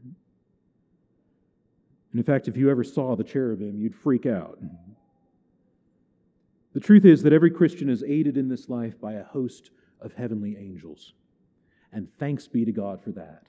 And 2.14 2.20
in 2.20 2.24
fact, 2.24 2.46
if 2.46 2.56
you 2.56 2.70
ever 2.70 2.84
saw 2.84 3.16
the 3.16 3.24
cherubim, 3.24 3.76
you'd 3.76 3.92
freak 3.92 4.24
out. 4.24 4.60
The 6.72 6.78
truth 6.78 7.04
is 7.04 7.24
that 7.24 7.32
every 7.32 7.50
Christian 7.50 7.90
is 7.90 8.04
aided 8.04 8.36
in 8.36 8.48
this 8.48 8.68
life 8.68 9.00
by 9.00 9.14
a 9.14 9.24
host 9.24 9.72
of 10.00 10.12
heavenly 10.12 10.56
angels. 10.56 11.12
And 11.90 12.08
thanks 12.20 12.46
be 12.46 12.64
to 12.64 12.70
God 12.70 13.02
for 13.02 13.10
that. 13.10 13.42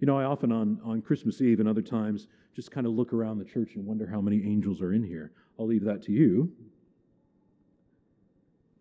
You 0.00 0.08
know, 0.08 0.18
I 0.18 0.24
often 0.24 0.50
on, 0.50 0.80
on 0.84 1.00
Christmas 1.00 1.40
Eve 1.40 1.60
and 1.60 1.68
other 1.68 1.80
times 1.80 2.26
just 2.56 2.72
kind 2.72 2.88
of 2.88 2.92
look 2.92 3.12
around 3.12 3.38
the 3.38 3.44
church 3.44 3.76
and 3.76 3.86
wonder 3.86 4.08
how 4.08 4.20
many 4.20 4.44
angels 4.44 4.82
are 4.82 4.92
in 4.92 5.04
here. 5.04 5.30
I'll 5.56 5.68
leave 5.68 5.84
that 5.84 6.02
to 6.06 6.12
you. 6.12 6.50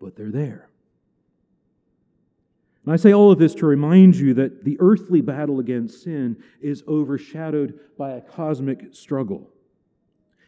But 0.02 0.16
they're 0.16 0.32
there. 0.32 0.70
And 2.86 2.93
I 2.93 2.98
say 2.98 3.13
all 3.13 3.32
of 3.32 3.39
this 3.39 3.56
to 3.56 3.65
remind 3.65 4.15
you 4.15 4.34
that 4.34 4.65
the 4.65 4.78
earthly 4.80 5.22
battle 5.22 5.60
against 5.60 6.04
sin 6.04 6.38
is 6.62 6.84
overshadowed 6.88 7.80
by 7.98 8.12
a 8.12 8.22
cosmic 8.22 8.93
struggle. 8.93 9.50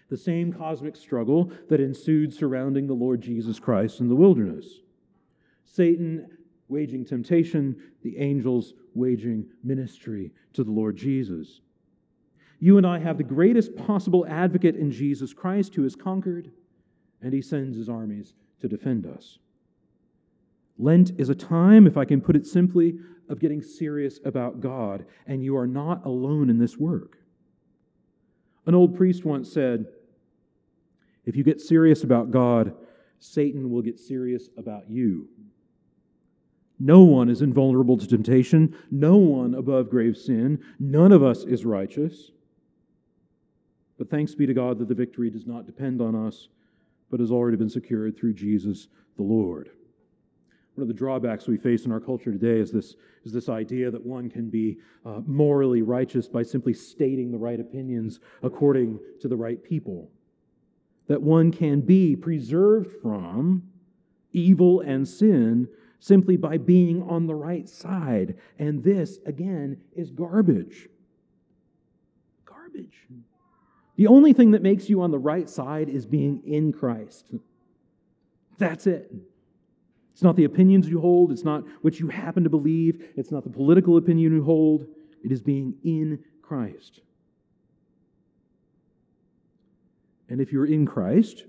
The 0.10 0.18
same 0.18 0.52
cosmic 0.52 0.96
struggle 0.96 1.52
that 1.70 1.80
ensued 1.80 2.34
surrounding 2.34 2.88
the 2.88 2.94
Lord 2.94 3.22
Jesus 3.22 3.60
Christ 3.60 4.00
in 4.00 4.10
the 4.10 4.16
wilderness. 4.16 4.82
Satan 5.64 6.28
waging 6.68 7.06
temptation, 7.06 7.76
the 8.02 8.18
angels 8.18 8.74
waging 8.94 9.46
ministry 9.64 10.32
to 10.54 10.64
the 10.64 10.72
Lord 10.72 10.98
Jesus. 10.98 11.62
You 12.60 12.78
and 12.78 12.86
I 12.86 13.00
have 13.00 13.18
the 13.18 13.24
greatest 13.24 13.76
possible 13.76 14.26
advocate 14.28 14.76
in 14.76 14.92
Jesus 14.92 15.34
Christ 15.34 15.76
who 15.76 15.84
has 15.84 15.96
conquered, 15.96 16.52
and 17.22 17.34
he 17.34 17.42
sends 17.42 17.78
his 17.78 17.90
armies 17.90 18.34
to 18.62 18.68
defend 18.68 19.06
us. 19.06 19.40
Lent 20.78 21.12
is 21.18 21.30
a 21.30 21.36
time, 21.36 21.88
if 21.88 21.98
I 21.98 22.06
can 22.06 22.22
put 22.22 22.36
it 22.36 22.46
simply, 22.46 22.96
of 23.30 23.40
getting 23.40 23.62
serious 23.62 24.20
about 24.24 24.60
God, 24.60 25.06
and 25.26 25.44
you 25.44 25.58
are 25.58 25.68
not 25.68 26.06
alone 26.06 26.50
in 26.50 26.60
this 26.60 26.78
work. 26.78 27.18
An 28.66 28.76
old 28.76 28.96
priest 28.96 29.26
once 29.26 29.52
said, 29.52 29.86
If 31.26 31.36
you 31.36 31.44
get 31.44 31.62
serious 31.62 32.04
about 32.04 32.32
God, 32.32 32.76
Satan 33.20 33.70
will 33.70 33.82
get 33.82 34.00
serious 34.00 34.50
about 34.58 34.90
you. 34.90 35.30
No 36.78 37.02
one 37.02 37.30
is 37.30 37.42
invulnerable 37.42 37.98
to 37.98 38.08
temptation, 38.08 38.78
no 38.92 39.16
one 39.16 39.56
above 39.56 39.90
grave 39.90 40.18
sin, 40.18 40.62
none 40.78 41.12
of 41.12 41.24
us 41.24 41.44
is 41.44 41.66
righteous. 41.66 42.32
But 43.98 44.10
thanks 44.10 44.36
be 44.36 44.46
to 44.46 44.54
God 44.54 44.78
that 44.80 44.90
the 44.90 44.96
victory 44.96 45.30
does 45.30 45.46
not 45.46 45.66
depend 45.66 46.02
on 46.02 46.16
us, 46.16 46.50
but 47.10 47.22
has 47.22 47.32
already 47.32 47.56
been 47.56 47.70
secured 47.70 48.18
through 48.18 48.34
Jesus 48.34 48.88
the 49.16 49.24
Lord. 49.24 49.70
One 50.76 50.82
of 50.82 50.88
the 50.90 50.94
drawbacks 50.94 51.48
we 51.48 51.58
face 51.58 51.86
in 51.86 51.92
our 51.92 52.02
culture 52.02 52.34
today 52.34 52.60
is 52.60 52.70
this, 52.70 52.96
is 53.24 53.32
this 53.32 53.48
idea 53.48 53.90
that 53.90 54.06
one 54.06 54.30
can 54.30 54.50
be 54.50 54.78
uh, 55.06 55.22
morally 55.26 55.82
righteous 55.82 56.28
by 56.28 56.44
simply 56.44 56.74
stating 56.74 57.32
the 57.32 57.38
right 57.38 57.60
opinions 57.60 58.20
according 58.44 59.00
to 59.22 59.30
the 59.30 59.38
right 59.38 59.64
people. 59.64 60.10
That 61.08 61.22
one 61.22 61.52
can 61.52 61.80
be 61.80 62.16
preserved 62.18 62.92
from 63.02 63.64
evil 64.34 64.82
and 64.82 65.08
sin 65.08 65.70
simply 66.00 66.36
by 66.36 66.58
being 66.58 67.02
on 67.04 67.26
the 67.26 67.36
right 67.36 67.70
side. 67.70 68.36
And 68.60 68.84
this, 68.84 69.20
again, 69.26 69.78
is 69.96 70.12
garbage. 70.12 70.90
Garbage. 72.44 73.08
The 73.96 74.08
only 74.08 74.34
thing 74.34 74.52
that 74.52 74.62
makes 74.62 74.90
you 74.90 75.02
on 75.02 75.12
the 75.12 75.20
right 75.20 75.50
side 75.50 75.88
is 75.88 76.06
being 76.06 76.42
in 76.46 76.74
Christ. 76.74 77.32
That's 78.58 78.88
it. 78.88 79.10
It's 80.16 80.24
not 80.24 80.38
the 80.38 80.46
opinions 80.46 80.88
you 80.88 81.02
hold, 81.02 81.34
it's 81.34 81.44
not 81.44 81.66
what 81.82 82.00
you 82.00 82.08
happen 82.08 82.46
to 82.46 82.50
believe, 82.50 83.04
it's 83.18 83.32
not 83.32 83.44
the 83.44 83.50
political 83.50 83.98
opinion 83.98 84.32
you 84.32 84.46
hold. 84.46 84.88
It 85.22 85.30
is 85.30 85.42
being 85.42 85.76
in 85.84 86.24
Christ. 86.42 87.02
And 90.30 90.40
if 90.40 90.54
you're 90.54 90.68
in 90.68 90.86
Christ, 90.86 91.44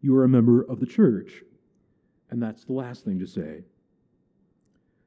you 0.00 0.14
are 0.14 0.22
a 0.22 0.28
member 0.28 0.62
of 0.62 0.78
the 0.78 0.86
church. 0.86 1.42
And 2.30 2.40
that's 2.40 2.66
the 2.66 2.72
last 2.72 3.04
thing 3.04 3.18
to 3.18 3.26
say. 3.26 3.64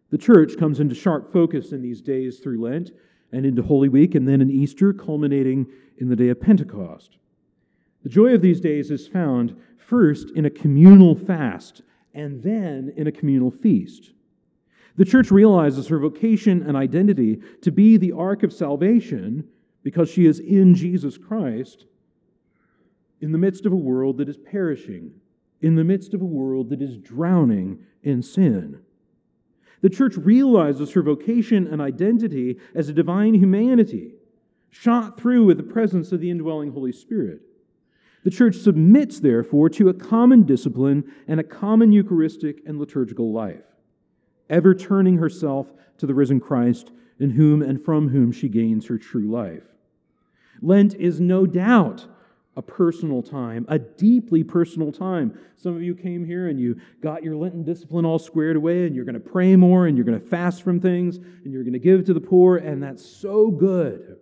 The 0.10 0.17
church 0.17 0.58
comes 0.58 0.82
into 0.82 0.93
sharp 0.93 1.32
focus 1.32 1.71
in 1.71 1.82
these 1.82 2.01
days 2.01 2.39
through 2.39 2.62
Lent 2.62 2.91
and 3.32 3.45
into 3.45 3.63
Holy 3.63 3.88
Week 3.88 4.15
and 4.15 4.27
then 4.27 4.41
in 4.41 4.51
Easter, 4.51 4.91
culminating 4.91 5.65
in 5.97 6.10
the 6.10 6.17
day 6.17 6.27
of 6.27 6.41
Pentecost. 6.41 7.19
The 8.04 8.10
joy 8.10 8.34
of 8.34 8.41
these 8.41 8.60
days 8.60 8.91
is 8.91 9.08
found 9.08 9.56
first 9.77 10.32
in 10.36 10.43
a 10.43 10.49
communal 10.49 11.15
fast 11.15 11.84
and 12.13 12.43
then 12.43 12.93
in 12.95 13.08
a 13.08 13.12
communal 13.12 13.52
feast. 13.52 14.12
The 14.97 15.06
church 15.06 15.32
realizes 15.32 15.88
her 15.88 16.00
vocation 16.00 16.62
and 16.62 16.76
identity 16.76 17.41
to 17.62 17.71
be 17.71 17.97
the 17.97 18.12
ark 18.12 18.43
of 18.43 18.54
salvation 18.54 19.47
because 19.84 20.10
she 20.10 20.26
is 20.26 20.39
in 20.39 20.76
Jesus 20.76 21.17
Christ 21.17 21.86
in 23.21 23.32
the 23.32 23.38
midst 23.38 23.65
of 23.65 23.71
a 23.71 23.78
world 23.78 24.17
that 24.17 24.28
is 24.28 24.38
perishing, 24.38 25.12
in 25.62 25.76
the 25.76 25.84
midst 25.84 26.13
of 26.13 26.21
a 26.21 26.26
world 26.26 26.69
that 26.69 26.82
is 26.82 26.97
drowning 26.97 27.80
in 28.04 28.21
sin. 28.21 28.82
The 29.82 29.89
church 29.89 30.17
realizes 30.17 30.91
her 30.91 31.04
vocation 31.04 31.67
and 31.67 31.82
identity 31.82 32.60
as 32.76 32.89
a 32.89 32.93
divine 32.93 33.36
humanity, 33.36 34.15
shot 34.69 35.19
through 35.19 35.45
with 35.45 35.58
the 35.58 35.63
presence 35.63 36.12
of 36.12 36.19
the 36.19 36.30
indwelling 36.30 36.71
Holy 36.71 36.91
Spirit. 36.91 37.41
The 38.24 38.32
church 38.32 38.56
submits, 38.56 39.20
therefore, 39.20 39.70
to 39.72 39.90
a 39.90 39.94
common 39.94 40.44
discipline 40.44 41.12
and 41.28 41.40
a 41.40 41.44
common 41.44 41.92
Eucharistic 41.92 42.62
and 42.66 42.80
liturgical 42.80 43.32
life, 43.32 43.64
ever 44.50 44.76
turning 44.76 45.18
herself 45.18 45.68
to 45.98 46.06
the 46.06 46.14
risen 46.14 46.40
Christ, 46.40 46.92
in 47.20 47.32
whom 47.32 47.62
and 47.62 47.84
from 47.84 48.10
whom 48.10 48.32
she 48.32 48.50
gains 48.50 48.88
her 48.88 48.98
true 48.98 49.30
life. 49.30 49.64
Lent 50.62 50.94
is 50.96 51.20
no 51.20 51.46
doubt 51.46 52.08
a 52.56 52.62
personal 52.62 53.24
time, 53.24 53.66
a 53.70 53.80
deeply 53.80 54.44
personal 54.44 54.92
time. 54.92 55.40
Some 55.56 55.76
of 55.76 55.82
you 55.82 55.96
came 55.96 56.26
here 56.26 56.48
and 56.48 56.60
you 56.60 56.80
got 57.02 57.24
your 57.24 57.36
Lenten 57.36 57.64
discipline 57.64 58.06
all 58.06 58.20
squared 58.20 58.56
away, 58.56 58.86
and 58.86 58.96
you're 58.96 59.06
going 59.06 59.14
to 59.14 59.20
pray 59.20 59.56
more, 59.56 59.88
and 59.88 59.98
you're 59.98 60.06
going 60.06 60.20
to 60.20 60.26
fast 60.26 60.62
from 60.62 60.80
things, 60.80 61.18
and 61.18 61.54
you're 61.54 61.64
going 61.64 61.74
to 61.74 61.80
give 61.80 62.06
to 62.06 62.14
the 62.14 62.22
poor, 62.22 62.58
and 62.58 62.84
that's 62.84 63.06
so 63.06 63.50
good. 63.50 64.18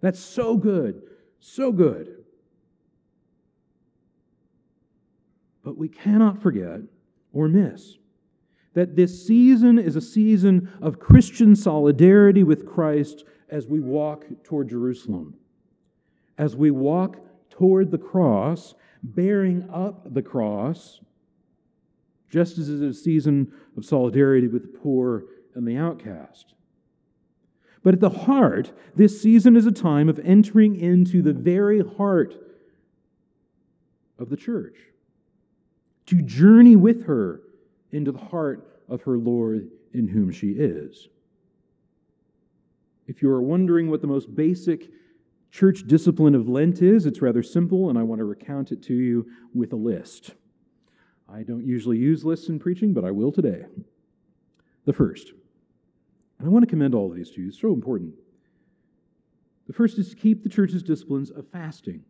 That's 0.00 0.20
so 0.20 0.56
good. 0.56 1.02
So 1.40 1.72
good. 1.72 2.21
But 5.72 5.78
we 5.78 5.88
cannot 5.88 6.42
forget 6.42 6.80
or 7.32 7.48
miss 7.48 7.96
that 8.74 8.94
this 8.94 9.26
season 9.26 9.78
is 9.78 9.96
a 9.96 10.02
season 10.02 10.70
of 10.82 10.98
Christian 10.98 11.56
solidarity 11.56 12.42
with 12.42 12.66
Christ 12.66 13.24
as 13.48 13.66
we 13.66 13.80
walk 13.80 14.26
toward 14.44 14.68
Jerusalem. 14.68 15.32
As 16.36 16.54
we 16.54 16.70
walk 16.70 17.20
toward 17.48 17.90
the 17.90 17.96
cross, 17.96 18.74
bearing 19.02 19.66
up 19.72 20.12
the 20.12 20.20
cross, 20.20 21.00
just 22.28 22.58
as 22.58 22.68
it 22.68 22.82
is 22.82 22.98
a 22.98 23.00
season 23.00 23.50
of 23.74 23.86
solidarity 23.86 24.48
with 24.48 24.70
the 24.70 24.78
poor 24.78 25.24
and 25.54 25.66
the 25.66 25.78
outcast. 25.78 26.52
But 27.82 27.94
at 27.94 28.00
the 28.00 28.10
heart, 28.10 28.72
this 28.94 29.22
season 29.22 29.56
is 29.56 29.64
a 29.64 29.72
time 29.72 30.10
of 30.10 30.20
entering 30.22 30.76
into 30.76 31.22
the 31.22 31.32
very 31.32 31.80
heart 31.80 32.34
of 34.18 34.28
the 34.28 34.36
church, 34.36 34.76
to 36.06 36.22
journey 36.22 36.76
with 36.76 37.06
her 37.06 37.40
into 37.90 38.12
the 38.12 38.18
heart 38.18 38.82
of 38.88 39.02
her 39.02 39.18
Lord 39.18 39.70
in 39.92 40.08
whom 40.08 40.30
she 40.30 40.52
is. 40.52 41.08
If 43.06 43.22
you 43.22 43.30
are 43.30 43.42
wondering 43.42 43.90
what 43.90 44.00
the 44.00 44.06
most 44.06 44.34
basic 44.34 44.90
church 45.50 45.86
discipline 45.86 46.34
of 46.34 46.48
Lent 46.48 46.80
is, 46.80 47.04
it's 47.04 47.20
rather 47.20 47.42
simple, 47.42 47.90
and 47.90 47.98
I 47.98 48.02
want 48.02 48.20
to 48.20 48.24
recount 48.24 48.72
it 48.72 48.82
to 48.84 48.94
you 48.94 49.26
with 49.54 49.72
a 49.72 49.76
list. 49.76 50.30
I 51.28 51.42
don't 51.42 51.66
usually 51.66 51.98
use 51.98 52.24
lists 52.24 52.48
in 52.48 52.58
preaching, 52.58 52.92
but 52.92 53.04
I 53.04 53.10
will 53.10 53.32
today. 53.32 53.64
The 54.84 54.92
first, 54.92 55.32
and 56.38 56.48
I 56.48 56.50
want 56.50 56.64
to 56.64 56.70
commend 56.70 56.94
all 56.94 57.10
of 57.10 57.16
these 57.16 57.30
to 57.32 57.42
you, 57.42 57.48
it's 57.48 57.60
so 57.60 57.72
important. 57.72 58.14
The 59.66 59.72
first 59.72 59.98
is 59.98 60.10
to 60.10 60.16
keep 60.16 60.42
the 60.42 60.48
church's 60.48 60.82
disciplines 60.82 61.30
of 61.30 61.46
fasting, 61.48 62.04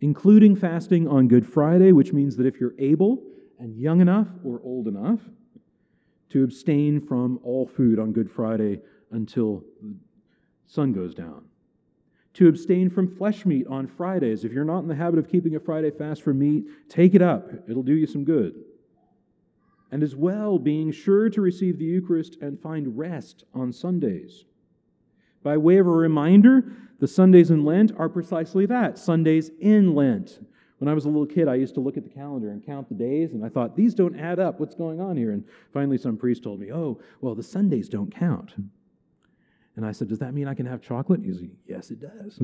including 0.00 0.56
fasting 0.56 1.08
on 1.08 1.28
Good 1.28 1.46
Friday, 1.46 1.92
which 1.92 2.12
means 2.12 2.36
that 2.36 2.46
if 2.46 2.60
you're 2.60 2.74
able 2.78 3.22
and 3.58 3.76
young 3.76 4.00
enough 4.00 4.28
or 4.44 4.60
old 4.62 4.88
enough 4.88 5.20
to 6.30 6.44
abstain 6.44 7.00
from 7.00 7.38
all 7.42 7.66
food 7.66 7.98
on 7.98 8.12
Good 8.12 8.30
Friday 8.30 8.80
until 9.10 9.64
the 9.80 9.94
sun 10.66 10.92
goes 10.92 11.14
down 11.14 11.44
to 12.36 12.48
abstain 12.48 12.90
from 12.90 13.08
flesh 13.16 13.46
meat 13.46 13.66
on 13.66 13.86
Fridays. 13.86 14.44
If 14.44 14.52
you're 14.52 14.62
not 14.62 14.80
in 14.80 14.88
the 14.88 14.94
habit 14.94 15.18
of 15.18 15.26
keeping 15.26 15.56
a 15.56 15.60
Friday 15.60 15.90
fast 15.90 16.22
from 16.22 16.38
meat, 16.38 16.66
take 16.86 17.14
it 17.14 17.22
up. 17.22 17.48
It'll 17.66 17.82
do 17.82 17.94
you 17.94 18.06
some 18.06 18.24
good. 18.24 18.62
And 19.90 20.02
as 20.02 20.14
well, 20.14 20.58
being 20.58 20.92
sure 20.92 21.30
to 21.30 21.40
receive 21.40 21.78
the 21.78 21.86
Eucharist 21.86 22.36
and 22.42 22.60
find 22.60 22.98
rest 22.98 23.44
on 23.54 23.72
Sundays. 23.72 24.44
By 25.42 25.56
way 25.56 25.78
of 25.78 25.86
a 25.86 25.90
reminder, 25.90 26.72
the 26.98 27.06
Sundays 27.06 27.50
in 27.50 27.64
Lent 27.64 27.92
are 27.98 28.08
precisely 28.08 28.66
that 28.66 28.98
Sundays 28.98 29.50
in 29.60 29.94
Lent. 29.94 30.40
When 30.78 30.88
I 30.88 30.94
was 30.94 31.04
a 31.04 31.08
little 31.08 31.26
kid, 31.26 31.48
I 31.48 31.54
used 31.54 31.74
to 31.74 31.80
look 31.80 31.96
at 31.96 32.04
the 32.04 32.10
calendar 32.10 32.50
and 32.50 32.64
count 32.64 32.88
the 32.88 32.94
days, 32.94 33.32
and 33.32 33.44
I 33.44 33.48
thought, 33.48 33.76
these 33.76 33.94
don't 33.94 34.18
add 34.18 34.38
up. 34.38 34.60
What's 34.60 34.74
going 34.74 35.00
on 35.00 35.16
here? 35.16 35.30
And 35.32 35.44
finally, 35.72 35.96
some 35.96 36.18
priest 36.18 36.42
told 36.42 36.60
me, 36.60 36.70
oh, 36.70 37.00
well, 37.22 37.34
the 37.34 37.42
Sundays 37.42 37.88
don't 37.88 38.14
count. 38.14 38.54
And 39.76 39.84
I 39.84 39.92
said, 39.92 40.08
Does 40.08 40.18
that 40.18 40.34
mean 40.34 40.48
I 40.48 40.54
can 40.54 40.66
have 40.66 40.80
chocolate? 40.80 41.20
He 41.22 41.32
said, 41.32 41.50
Yes, 41.66 41.90
it 41.90 42.00
does. 42.00 42.40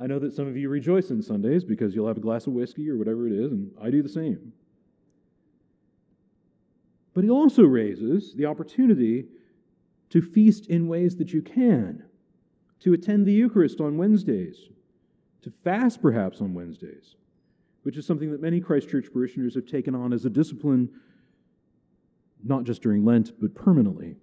I 0.00 0.06
know 0.06 0.18
that 0.18 0.34
some 0.34 0.48
of 0.48 0.56
you 0.56 0.68
rejoice 0.68 1.10
in 1.10 1.22
Sundays 1.22 1.62
because 1.62 1.94
you'll 1.94 2.08
have 2.08 2.16
a 2.16 2.20
glass 2.20 2.48
of 2.48 2.54
whiskey 2.54 2.90
or 2.90 2.98
whatever 2.98 3.28
it 3.28 3.32
is, 3.32 3.52
and 3.52 3.70
I 3.80 3.90
do 3.90 4.02
the 4.02 4.08
same. 4.08 4.52
But 7.14 7.22
he 7.22 7.30
also 7.30 7.62
raises 7.62 8.34
the 8.34 8.46
opportunity 8.46 9.26
to 10.12 10.20
feast 10.20 10.66
in 10.66 10.88
ways 10.88 11.16
that 11.16 11.32
you 11.32 11.40
can, 11.40 12.04
to 12.80 12.92
attend 12.92 13.24
the 13.24 13.32
Eucharist 13.32 13.80
on 13.80 13.96
Wednesdays, 13.96 14.68
to 15.40 15.50
fast 15.64 16.02
perhaps 16.02 16.42
on 16.42 16.52
Wednesdays, 16.52 17.16
which 17.82 17.96
is 17.96 18.06
something 18.06 18.30
that 18.30 18.42
many 18.42 18.60
Christ 18.60 18.90
Church 18.90 19.06
parishioners 19.10 19.54
have 19.54 19.64
taken 19.64 19.94
on 19.94 20.12
as 20.12 20.26
a 20.26 20.30
discipline, 20.30 20.90
not 22.44 22.64
just 22.64 22.82
during 22.82 23.06
Lent, 23.06 23.32
but 23.40 23.54
permanently. 23.54 24.16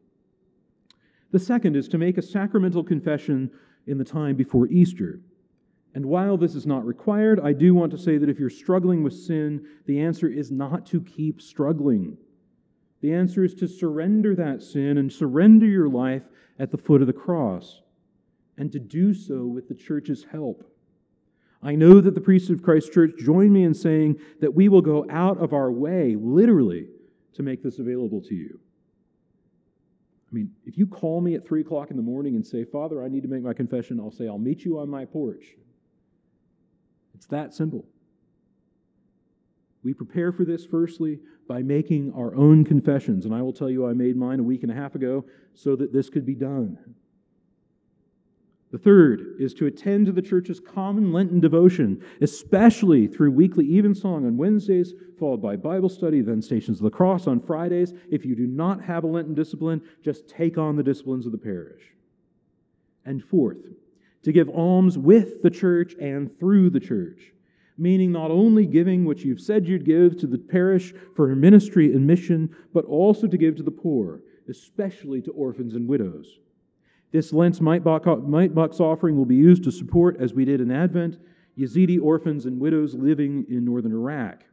The 1.32 1.40
second 1.40 1.76
is 1.76 1.88
to 1.88 1.98
make 1.98 2.20
a 2.20 2.22
sacramental 2.22 2.84
confession 2.84 3.50
in 3.88 3.98
the 3.98 4.06
time 4.06 4.36
before 4.36 4.68
Easter. 4.68 5.22
And 5.96 6.06
while 6.06 6.38
this 6.38 6.54
is 6.54 6.68
not 6.68 6.86
required, 6.86 7.40
I 7.40 7.54
do 7.54 7.74
want 7.74 7.92
to 7.94 7.98
say 7.98 8.20
that 8.20 8.30
if 8.30 8.38
you're 8.38 8.52
struggling 8.52 9.02
with 9.02 9.14
sin, 9.14 9.66
the 9.88 10.00
answer 10.00 10.28
is 10.28 10.52
not 10.52 10.86
to 10.88 11.02
keep 11.02 11.42
struggling. 11.42 12.16
The 13.02 13.14
answer 13.14 13.44
is 13.44 13.54
to 13.56 13.68
surrender 13.68 14.36
that 14.36 14.62
sin 14.62 14.98
and 14.98 15.12
surrender 15.12 15.66
your 15.66 15.90
life 15.90 16.24
at 16.58 16.72
the 16.72 16.78
foot 16.78 17.02
of 17.02 17.08
the 17.08 17.14
cross, 17.14 17.82
and 18.58 18.72
to 18.74 18.80
do 18.80 19.14
so 19.14 19.46
with 19.46 19.70
the 19.70 19.76
church's 19.76 20.26
help. 20.32 20.70
I 21.64 21.76
know 21.76 22.02
that 22.02 22.14
the 22.14 22.22
priests 22.22 22.50
of 22.50 22.62
Christ 22.64 22.92
Church 22.92 23.12
join 23.18 23.52
me 23.52 23.64
in 23.64 23.74
saying 23.74 24.20
that 24.42 24.54
we 24.54 24.70
will 24.70 24.82
go 24.82 25.06
out 25.10 25.38
of 25.38 25.54
our 25.54 25.72
way, 25.72 26.16
literally, 26.20 26.88
to 27.34 27.44
make 27.44 27.64
this 27.64 27.80
available 27.80 28.22
to 28.24 28.36
you. 28.36 28.60
I 30.30 30.36
mean, 30.36 30.52
if 30.66 30.78
you 30.78 30.86
call 30.86 31.22
me 31.22 31.36
at 31.36 31.48
3 31.48 31.62
o'clock 31.62 31.92
in 31.92 31.98
the 31.98 32.04
morning 32.04 32.36
and 32.36 32.46
say, 32.46 32.64
Father, 32.64 33.04
I 33.04 33.08
need 33.08 33.24
to 33.24 33.30
make 33.30 33.42
my 33.42 33.54
confession, 33.54 34.00
I'll 34.00 34.12
say, 34.12 34.28
I'll 34.28 34.38
meet 34.38 34.64
you 34.64 34.80
on 34.80 34.90
my 34.90 35.06
porch. 35.06 35.56
It's 37.16 37.26
that 37.28 37.54
simple. 37.54 37.86
We 39.84 39.94
prepare 39.94 40.32
for 40.32 40.44
this, 40.44 40.66
firstly, 40.66 41.20
by 41.48 41.62
making 41.62 42.14
our 42.14 42.36
own 42.36 42.66
confessions. 42.66 43.26
And 43.26 43.34
I 43.34 43.42
will 43.42 43.54
tell 43.54 43.70
you, 43.70 43.88
I 43.88 43.94
made 43.94 44.18
mine 44.18 44.40
a 44.40 44.44
week 44.44 44.64
and 44.64 44.72
a 44.72 44.76
half 44.76 44.96
ago 44.96 45.26
so 45.54 45.76
that 45.76 45.94
this 45.94 46.10
could 46.10 46.26
be 46.26 46.36
done. 46.36 46.78
The 48.72 48.78
third 48.78 49.38
is 49.40 49.54
to 49.56 49.66
attend 49.66 50.06
to 50.06 50.12
the 50.12 50.22
church's 50.22 50.60
common 50.60 51.12
Lenten 51.12 51.40
devotion, 51.40 52.04
especially 52.22 53.08
through 53.08 53.32
weekly 53.32 53.66
evensong 53.66 54.28
on 54.28 54.38
Wednesdays, 54.38 54.94
followed 55.18 55.42
by 55.42 55.56
Bible 55.56 55.90
study, 55.90 56.22
then 56.22 56.42
Stations 56.42 56.78
of 56.78 56.84
the 56.84 56.92
Cross 56.92 57.26
on 57.26 57.40
Fridays. 57.40 57.94
If 58.12 58.26
you 58.26 58.36
do 58.36 58.46
not 58.46 58.84
have 58.84 59.04
a 59.04 59.08
Lenten 59.08 59.34
discipline, 59.34 59.82
just 60.04 60.28
take 60.28 60.58
on 60.58 60.76
the 60.76 60.84
disciplines 60.84 61.26
of 61.26 61.32
the 61.32 61.40
parish. 61.40 61.82
And 63.06 63.24
fourth, 63.24 63.58
to 64.22 64.32
give 64.32 64.50
alms 64.50 65.00
with 65.00 65.42
the 65.42 65.50
church 65.50 65.96
and 66.00 66.38
through 66.38 66.70
the 66.70 66.80
church, 66.80 67.34
meaning 67.80 68.12
not 68.12 68.32
only 68.32 68.66
giving 68.66 69.06
what 69.06 69.20
you've 69.20 69.42
said 69.42 69.68
you'd 69.68 69.86
give 69.86 70.18
to 70.20 70.28
the 70.28 70.38
parish 70.38 70.94
for 71.16 71.28
her 71.28 71.36
ministry 71.36 71.94
and 71.94 72.06
mission, 72.06 72.56
but 72.74 72.86
also 72.86 73.28
to 73.28 73.38
give 73.38 73.56
to 73.56 73.64
the 73.64 73.72
poor, 73.72 74.22
especially 74.50 75.22
to 75.22 75.32
orphans 75.32 75.76
and 75.76 75.88
widows. 75.88 76.40
This 77.12 77.34
Lent's 77.34 77.62
mite 77.62 77.84
box 77.84 78.80
offering 78.80 79.18
will 79.18 79.26
be 79.26 79.36
used 79.36 79.64
to 79.64 79.72
support, 79.72 80.18
as 80.20 80.34
we 80.34 80.46
did 80.46 80.62
in 80.62 80.72
Advent, 80.72 81.18
Yazidi 81.58 82.00
orphans 82.02 82.46
and 82.46 82.60
widows 82.60 82.94
living 82.94 83.46
in 83.50 83.66
northern 83.66 83.92
Iraq. 83.92 84.44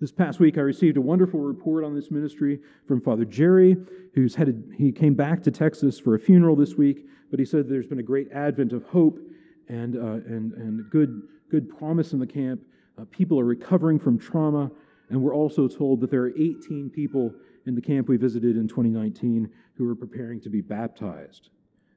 This 0.00 0.10
past 0.10 0.40
week, 0.40 0.58
I 0.58 0.62
received 0.62 0.96
a 0.96 1.00
wonderful 1.00 1.40
report 1.40 1.84
on 1.84 1.94
this 1.94 2.10
ministry 2.10 2.58
from 2.86 3.00
Father 3.00 3.24
Jerry, 3.24 3.76
who's 4.14 4.34
headed, 4.34 4.74
he 4.76 4.90
came 4.90 5.14
back 5.14 5.42
to 5.44 5.50
Texas 5.50 5.98
for 5.98 6.14
a 6.14 6.18
funeral 6.18 6.56
this 6.56 6.74
week, 6.74 7.06
but 7.30 7.38
he 7.38 7.46
said 7.46 7.68
there's 7.68 7.86
been 7.86 8.00
a 8.00 8.02
great 8.02 8.30
advent 8.32 8.72
of 8.72 8.84
hope 8.84 9.18
and, 9.68 9.96
uh, 9.96 10.20
and, 10.26 10.52
and 10.54 10.90
good, 10.90 11.22
good 11.54 11.78
promise 11.78 12.12
in 12.12 12.18
the 12.18 12.26
camp. 12.26 12.64
Uh, 12.98 13.04
people 13.12 13.38
are 13.38 13.44
recovering 13.44 13.96
from 13.96 14.18
trauma, 14.18 14.72
and 15.08 15.22
we're 15.22 15.34
also 15.34 15.68
told 15.68 16.00
that 16.00 16.10
there 16.10 16.22
are 16.22 16.36
18 16.36 16.90
people 16.92 17.32
in 17.64 17.76
the 17.76 17.80
camp 17.80 18.08
we 18.08 18.16
visited 18.16 18.56
in 18.56 18.66
2019 18.66 19.48
who 19.76 19.88
are 19.88 19.94
preparing 19.94 20.40
to 20.40 20.48
be 20.48 20.60
baptized. 20.60 21.50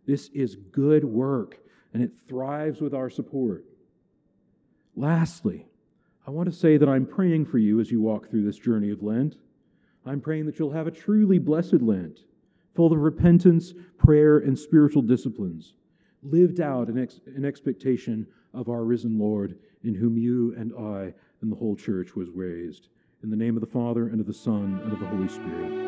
This 0.06 0.30
is 0.30 0.56
good 0.72 1.04
work, 1.04 1.58
and 1.92 2.04
it 2.04 2.12
thrives 2.28 2.82
with 2.82 2.94
our 2.94 3.10
support. 3.10 3.66
Lastly, 4.96 5.66
I 6.28 6.30
want 6.30 6.48
to 6.52 6.56
say 6.56 6.78
that 6.78 6.88
I'm 6.88 7.08
praying 7.08 7.46
for 7.48 7.58
you 7.58 7.80
as 7.80 7.90
you 7.90 8.00
walk 8.00 8.30
through 8.30 8.46
this 8.46 8.60
journey 8.60 8.92
of 8.92 9.02
Lent. 9.02 9.38
I'm 10.06 10.22
praying 10.22 10.46
that 10.46 10.60
you'll 10.60 10.72
have 10.72 10.86
a 10.86 10.92
truly 10.92 11.40
blessed 11.40 11.82
Lent, 11.82 12.20
full 12.76 12.94
of 12.94 13.00
repentance, 13.00 13.74
prayer, 13.98 14.38
and 14.38 14.58
spiritual 14.58 15.02
disciplines, 15.02 15.74
lived 16.22 16.62
out 16.62 16.90
in, 16.90 17.00
ex- 17.00 17.22
in 17.36 17.44
expectation 17.44 18.28
of 18.58 18.70
our 18.70 18.84
risen 18.84 19.20
Lord, 19.20 19.58
in 19.84 19.94
whom 19.94 20.18
you 20.18 20.54
and 20.58 20.74
I 20.74 21.14
and 21.42 21.52
the 21.52 21.56
whole 21.56 21.76
church 21.76 22.16
was 22.16 22.30
raised. 22.30 22.90
In 23.24 23.30
the 23.30 23.36
name 23.36 23.56
of 23.56 23.62
the 23.62 23.68
Father, 23.68 24.08
and 24.08 24.20
of 24.20 24.28
the 24.28 24.34
Son, 24.34 24.82
and 24.84 24.92
of 24.92 25.00
the 25.00 25.06
Holy 25.06 25.28
Spirit. 25.28 25.87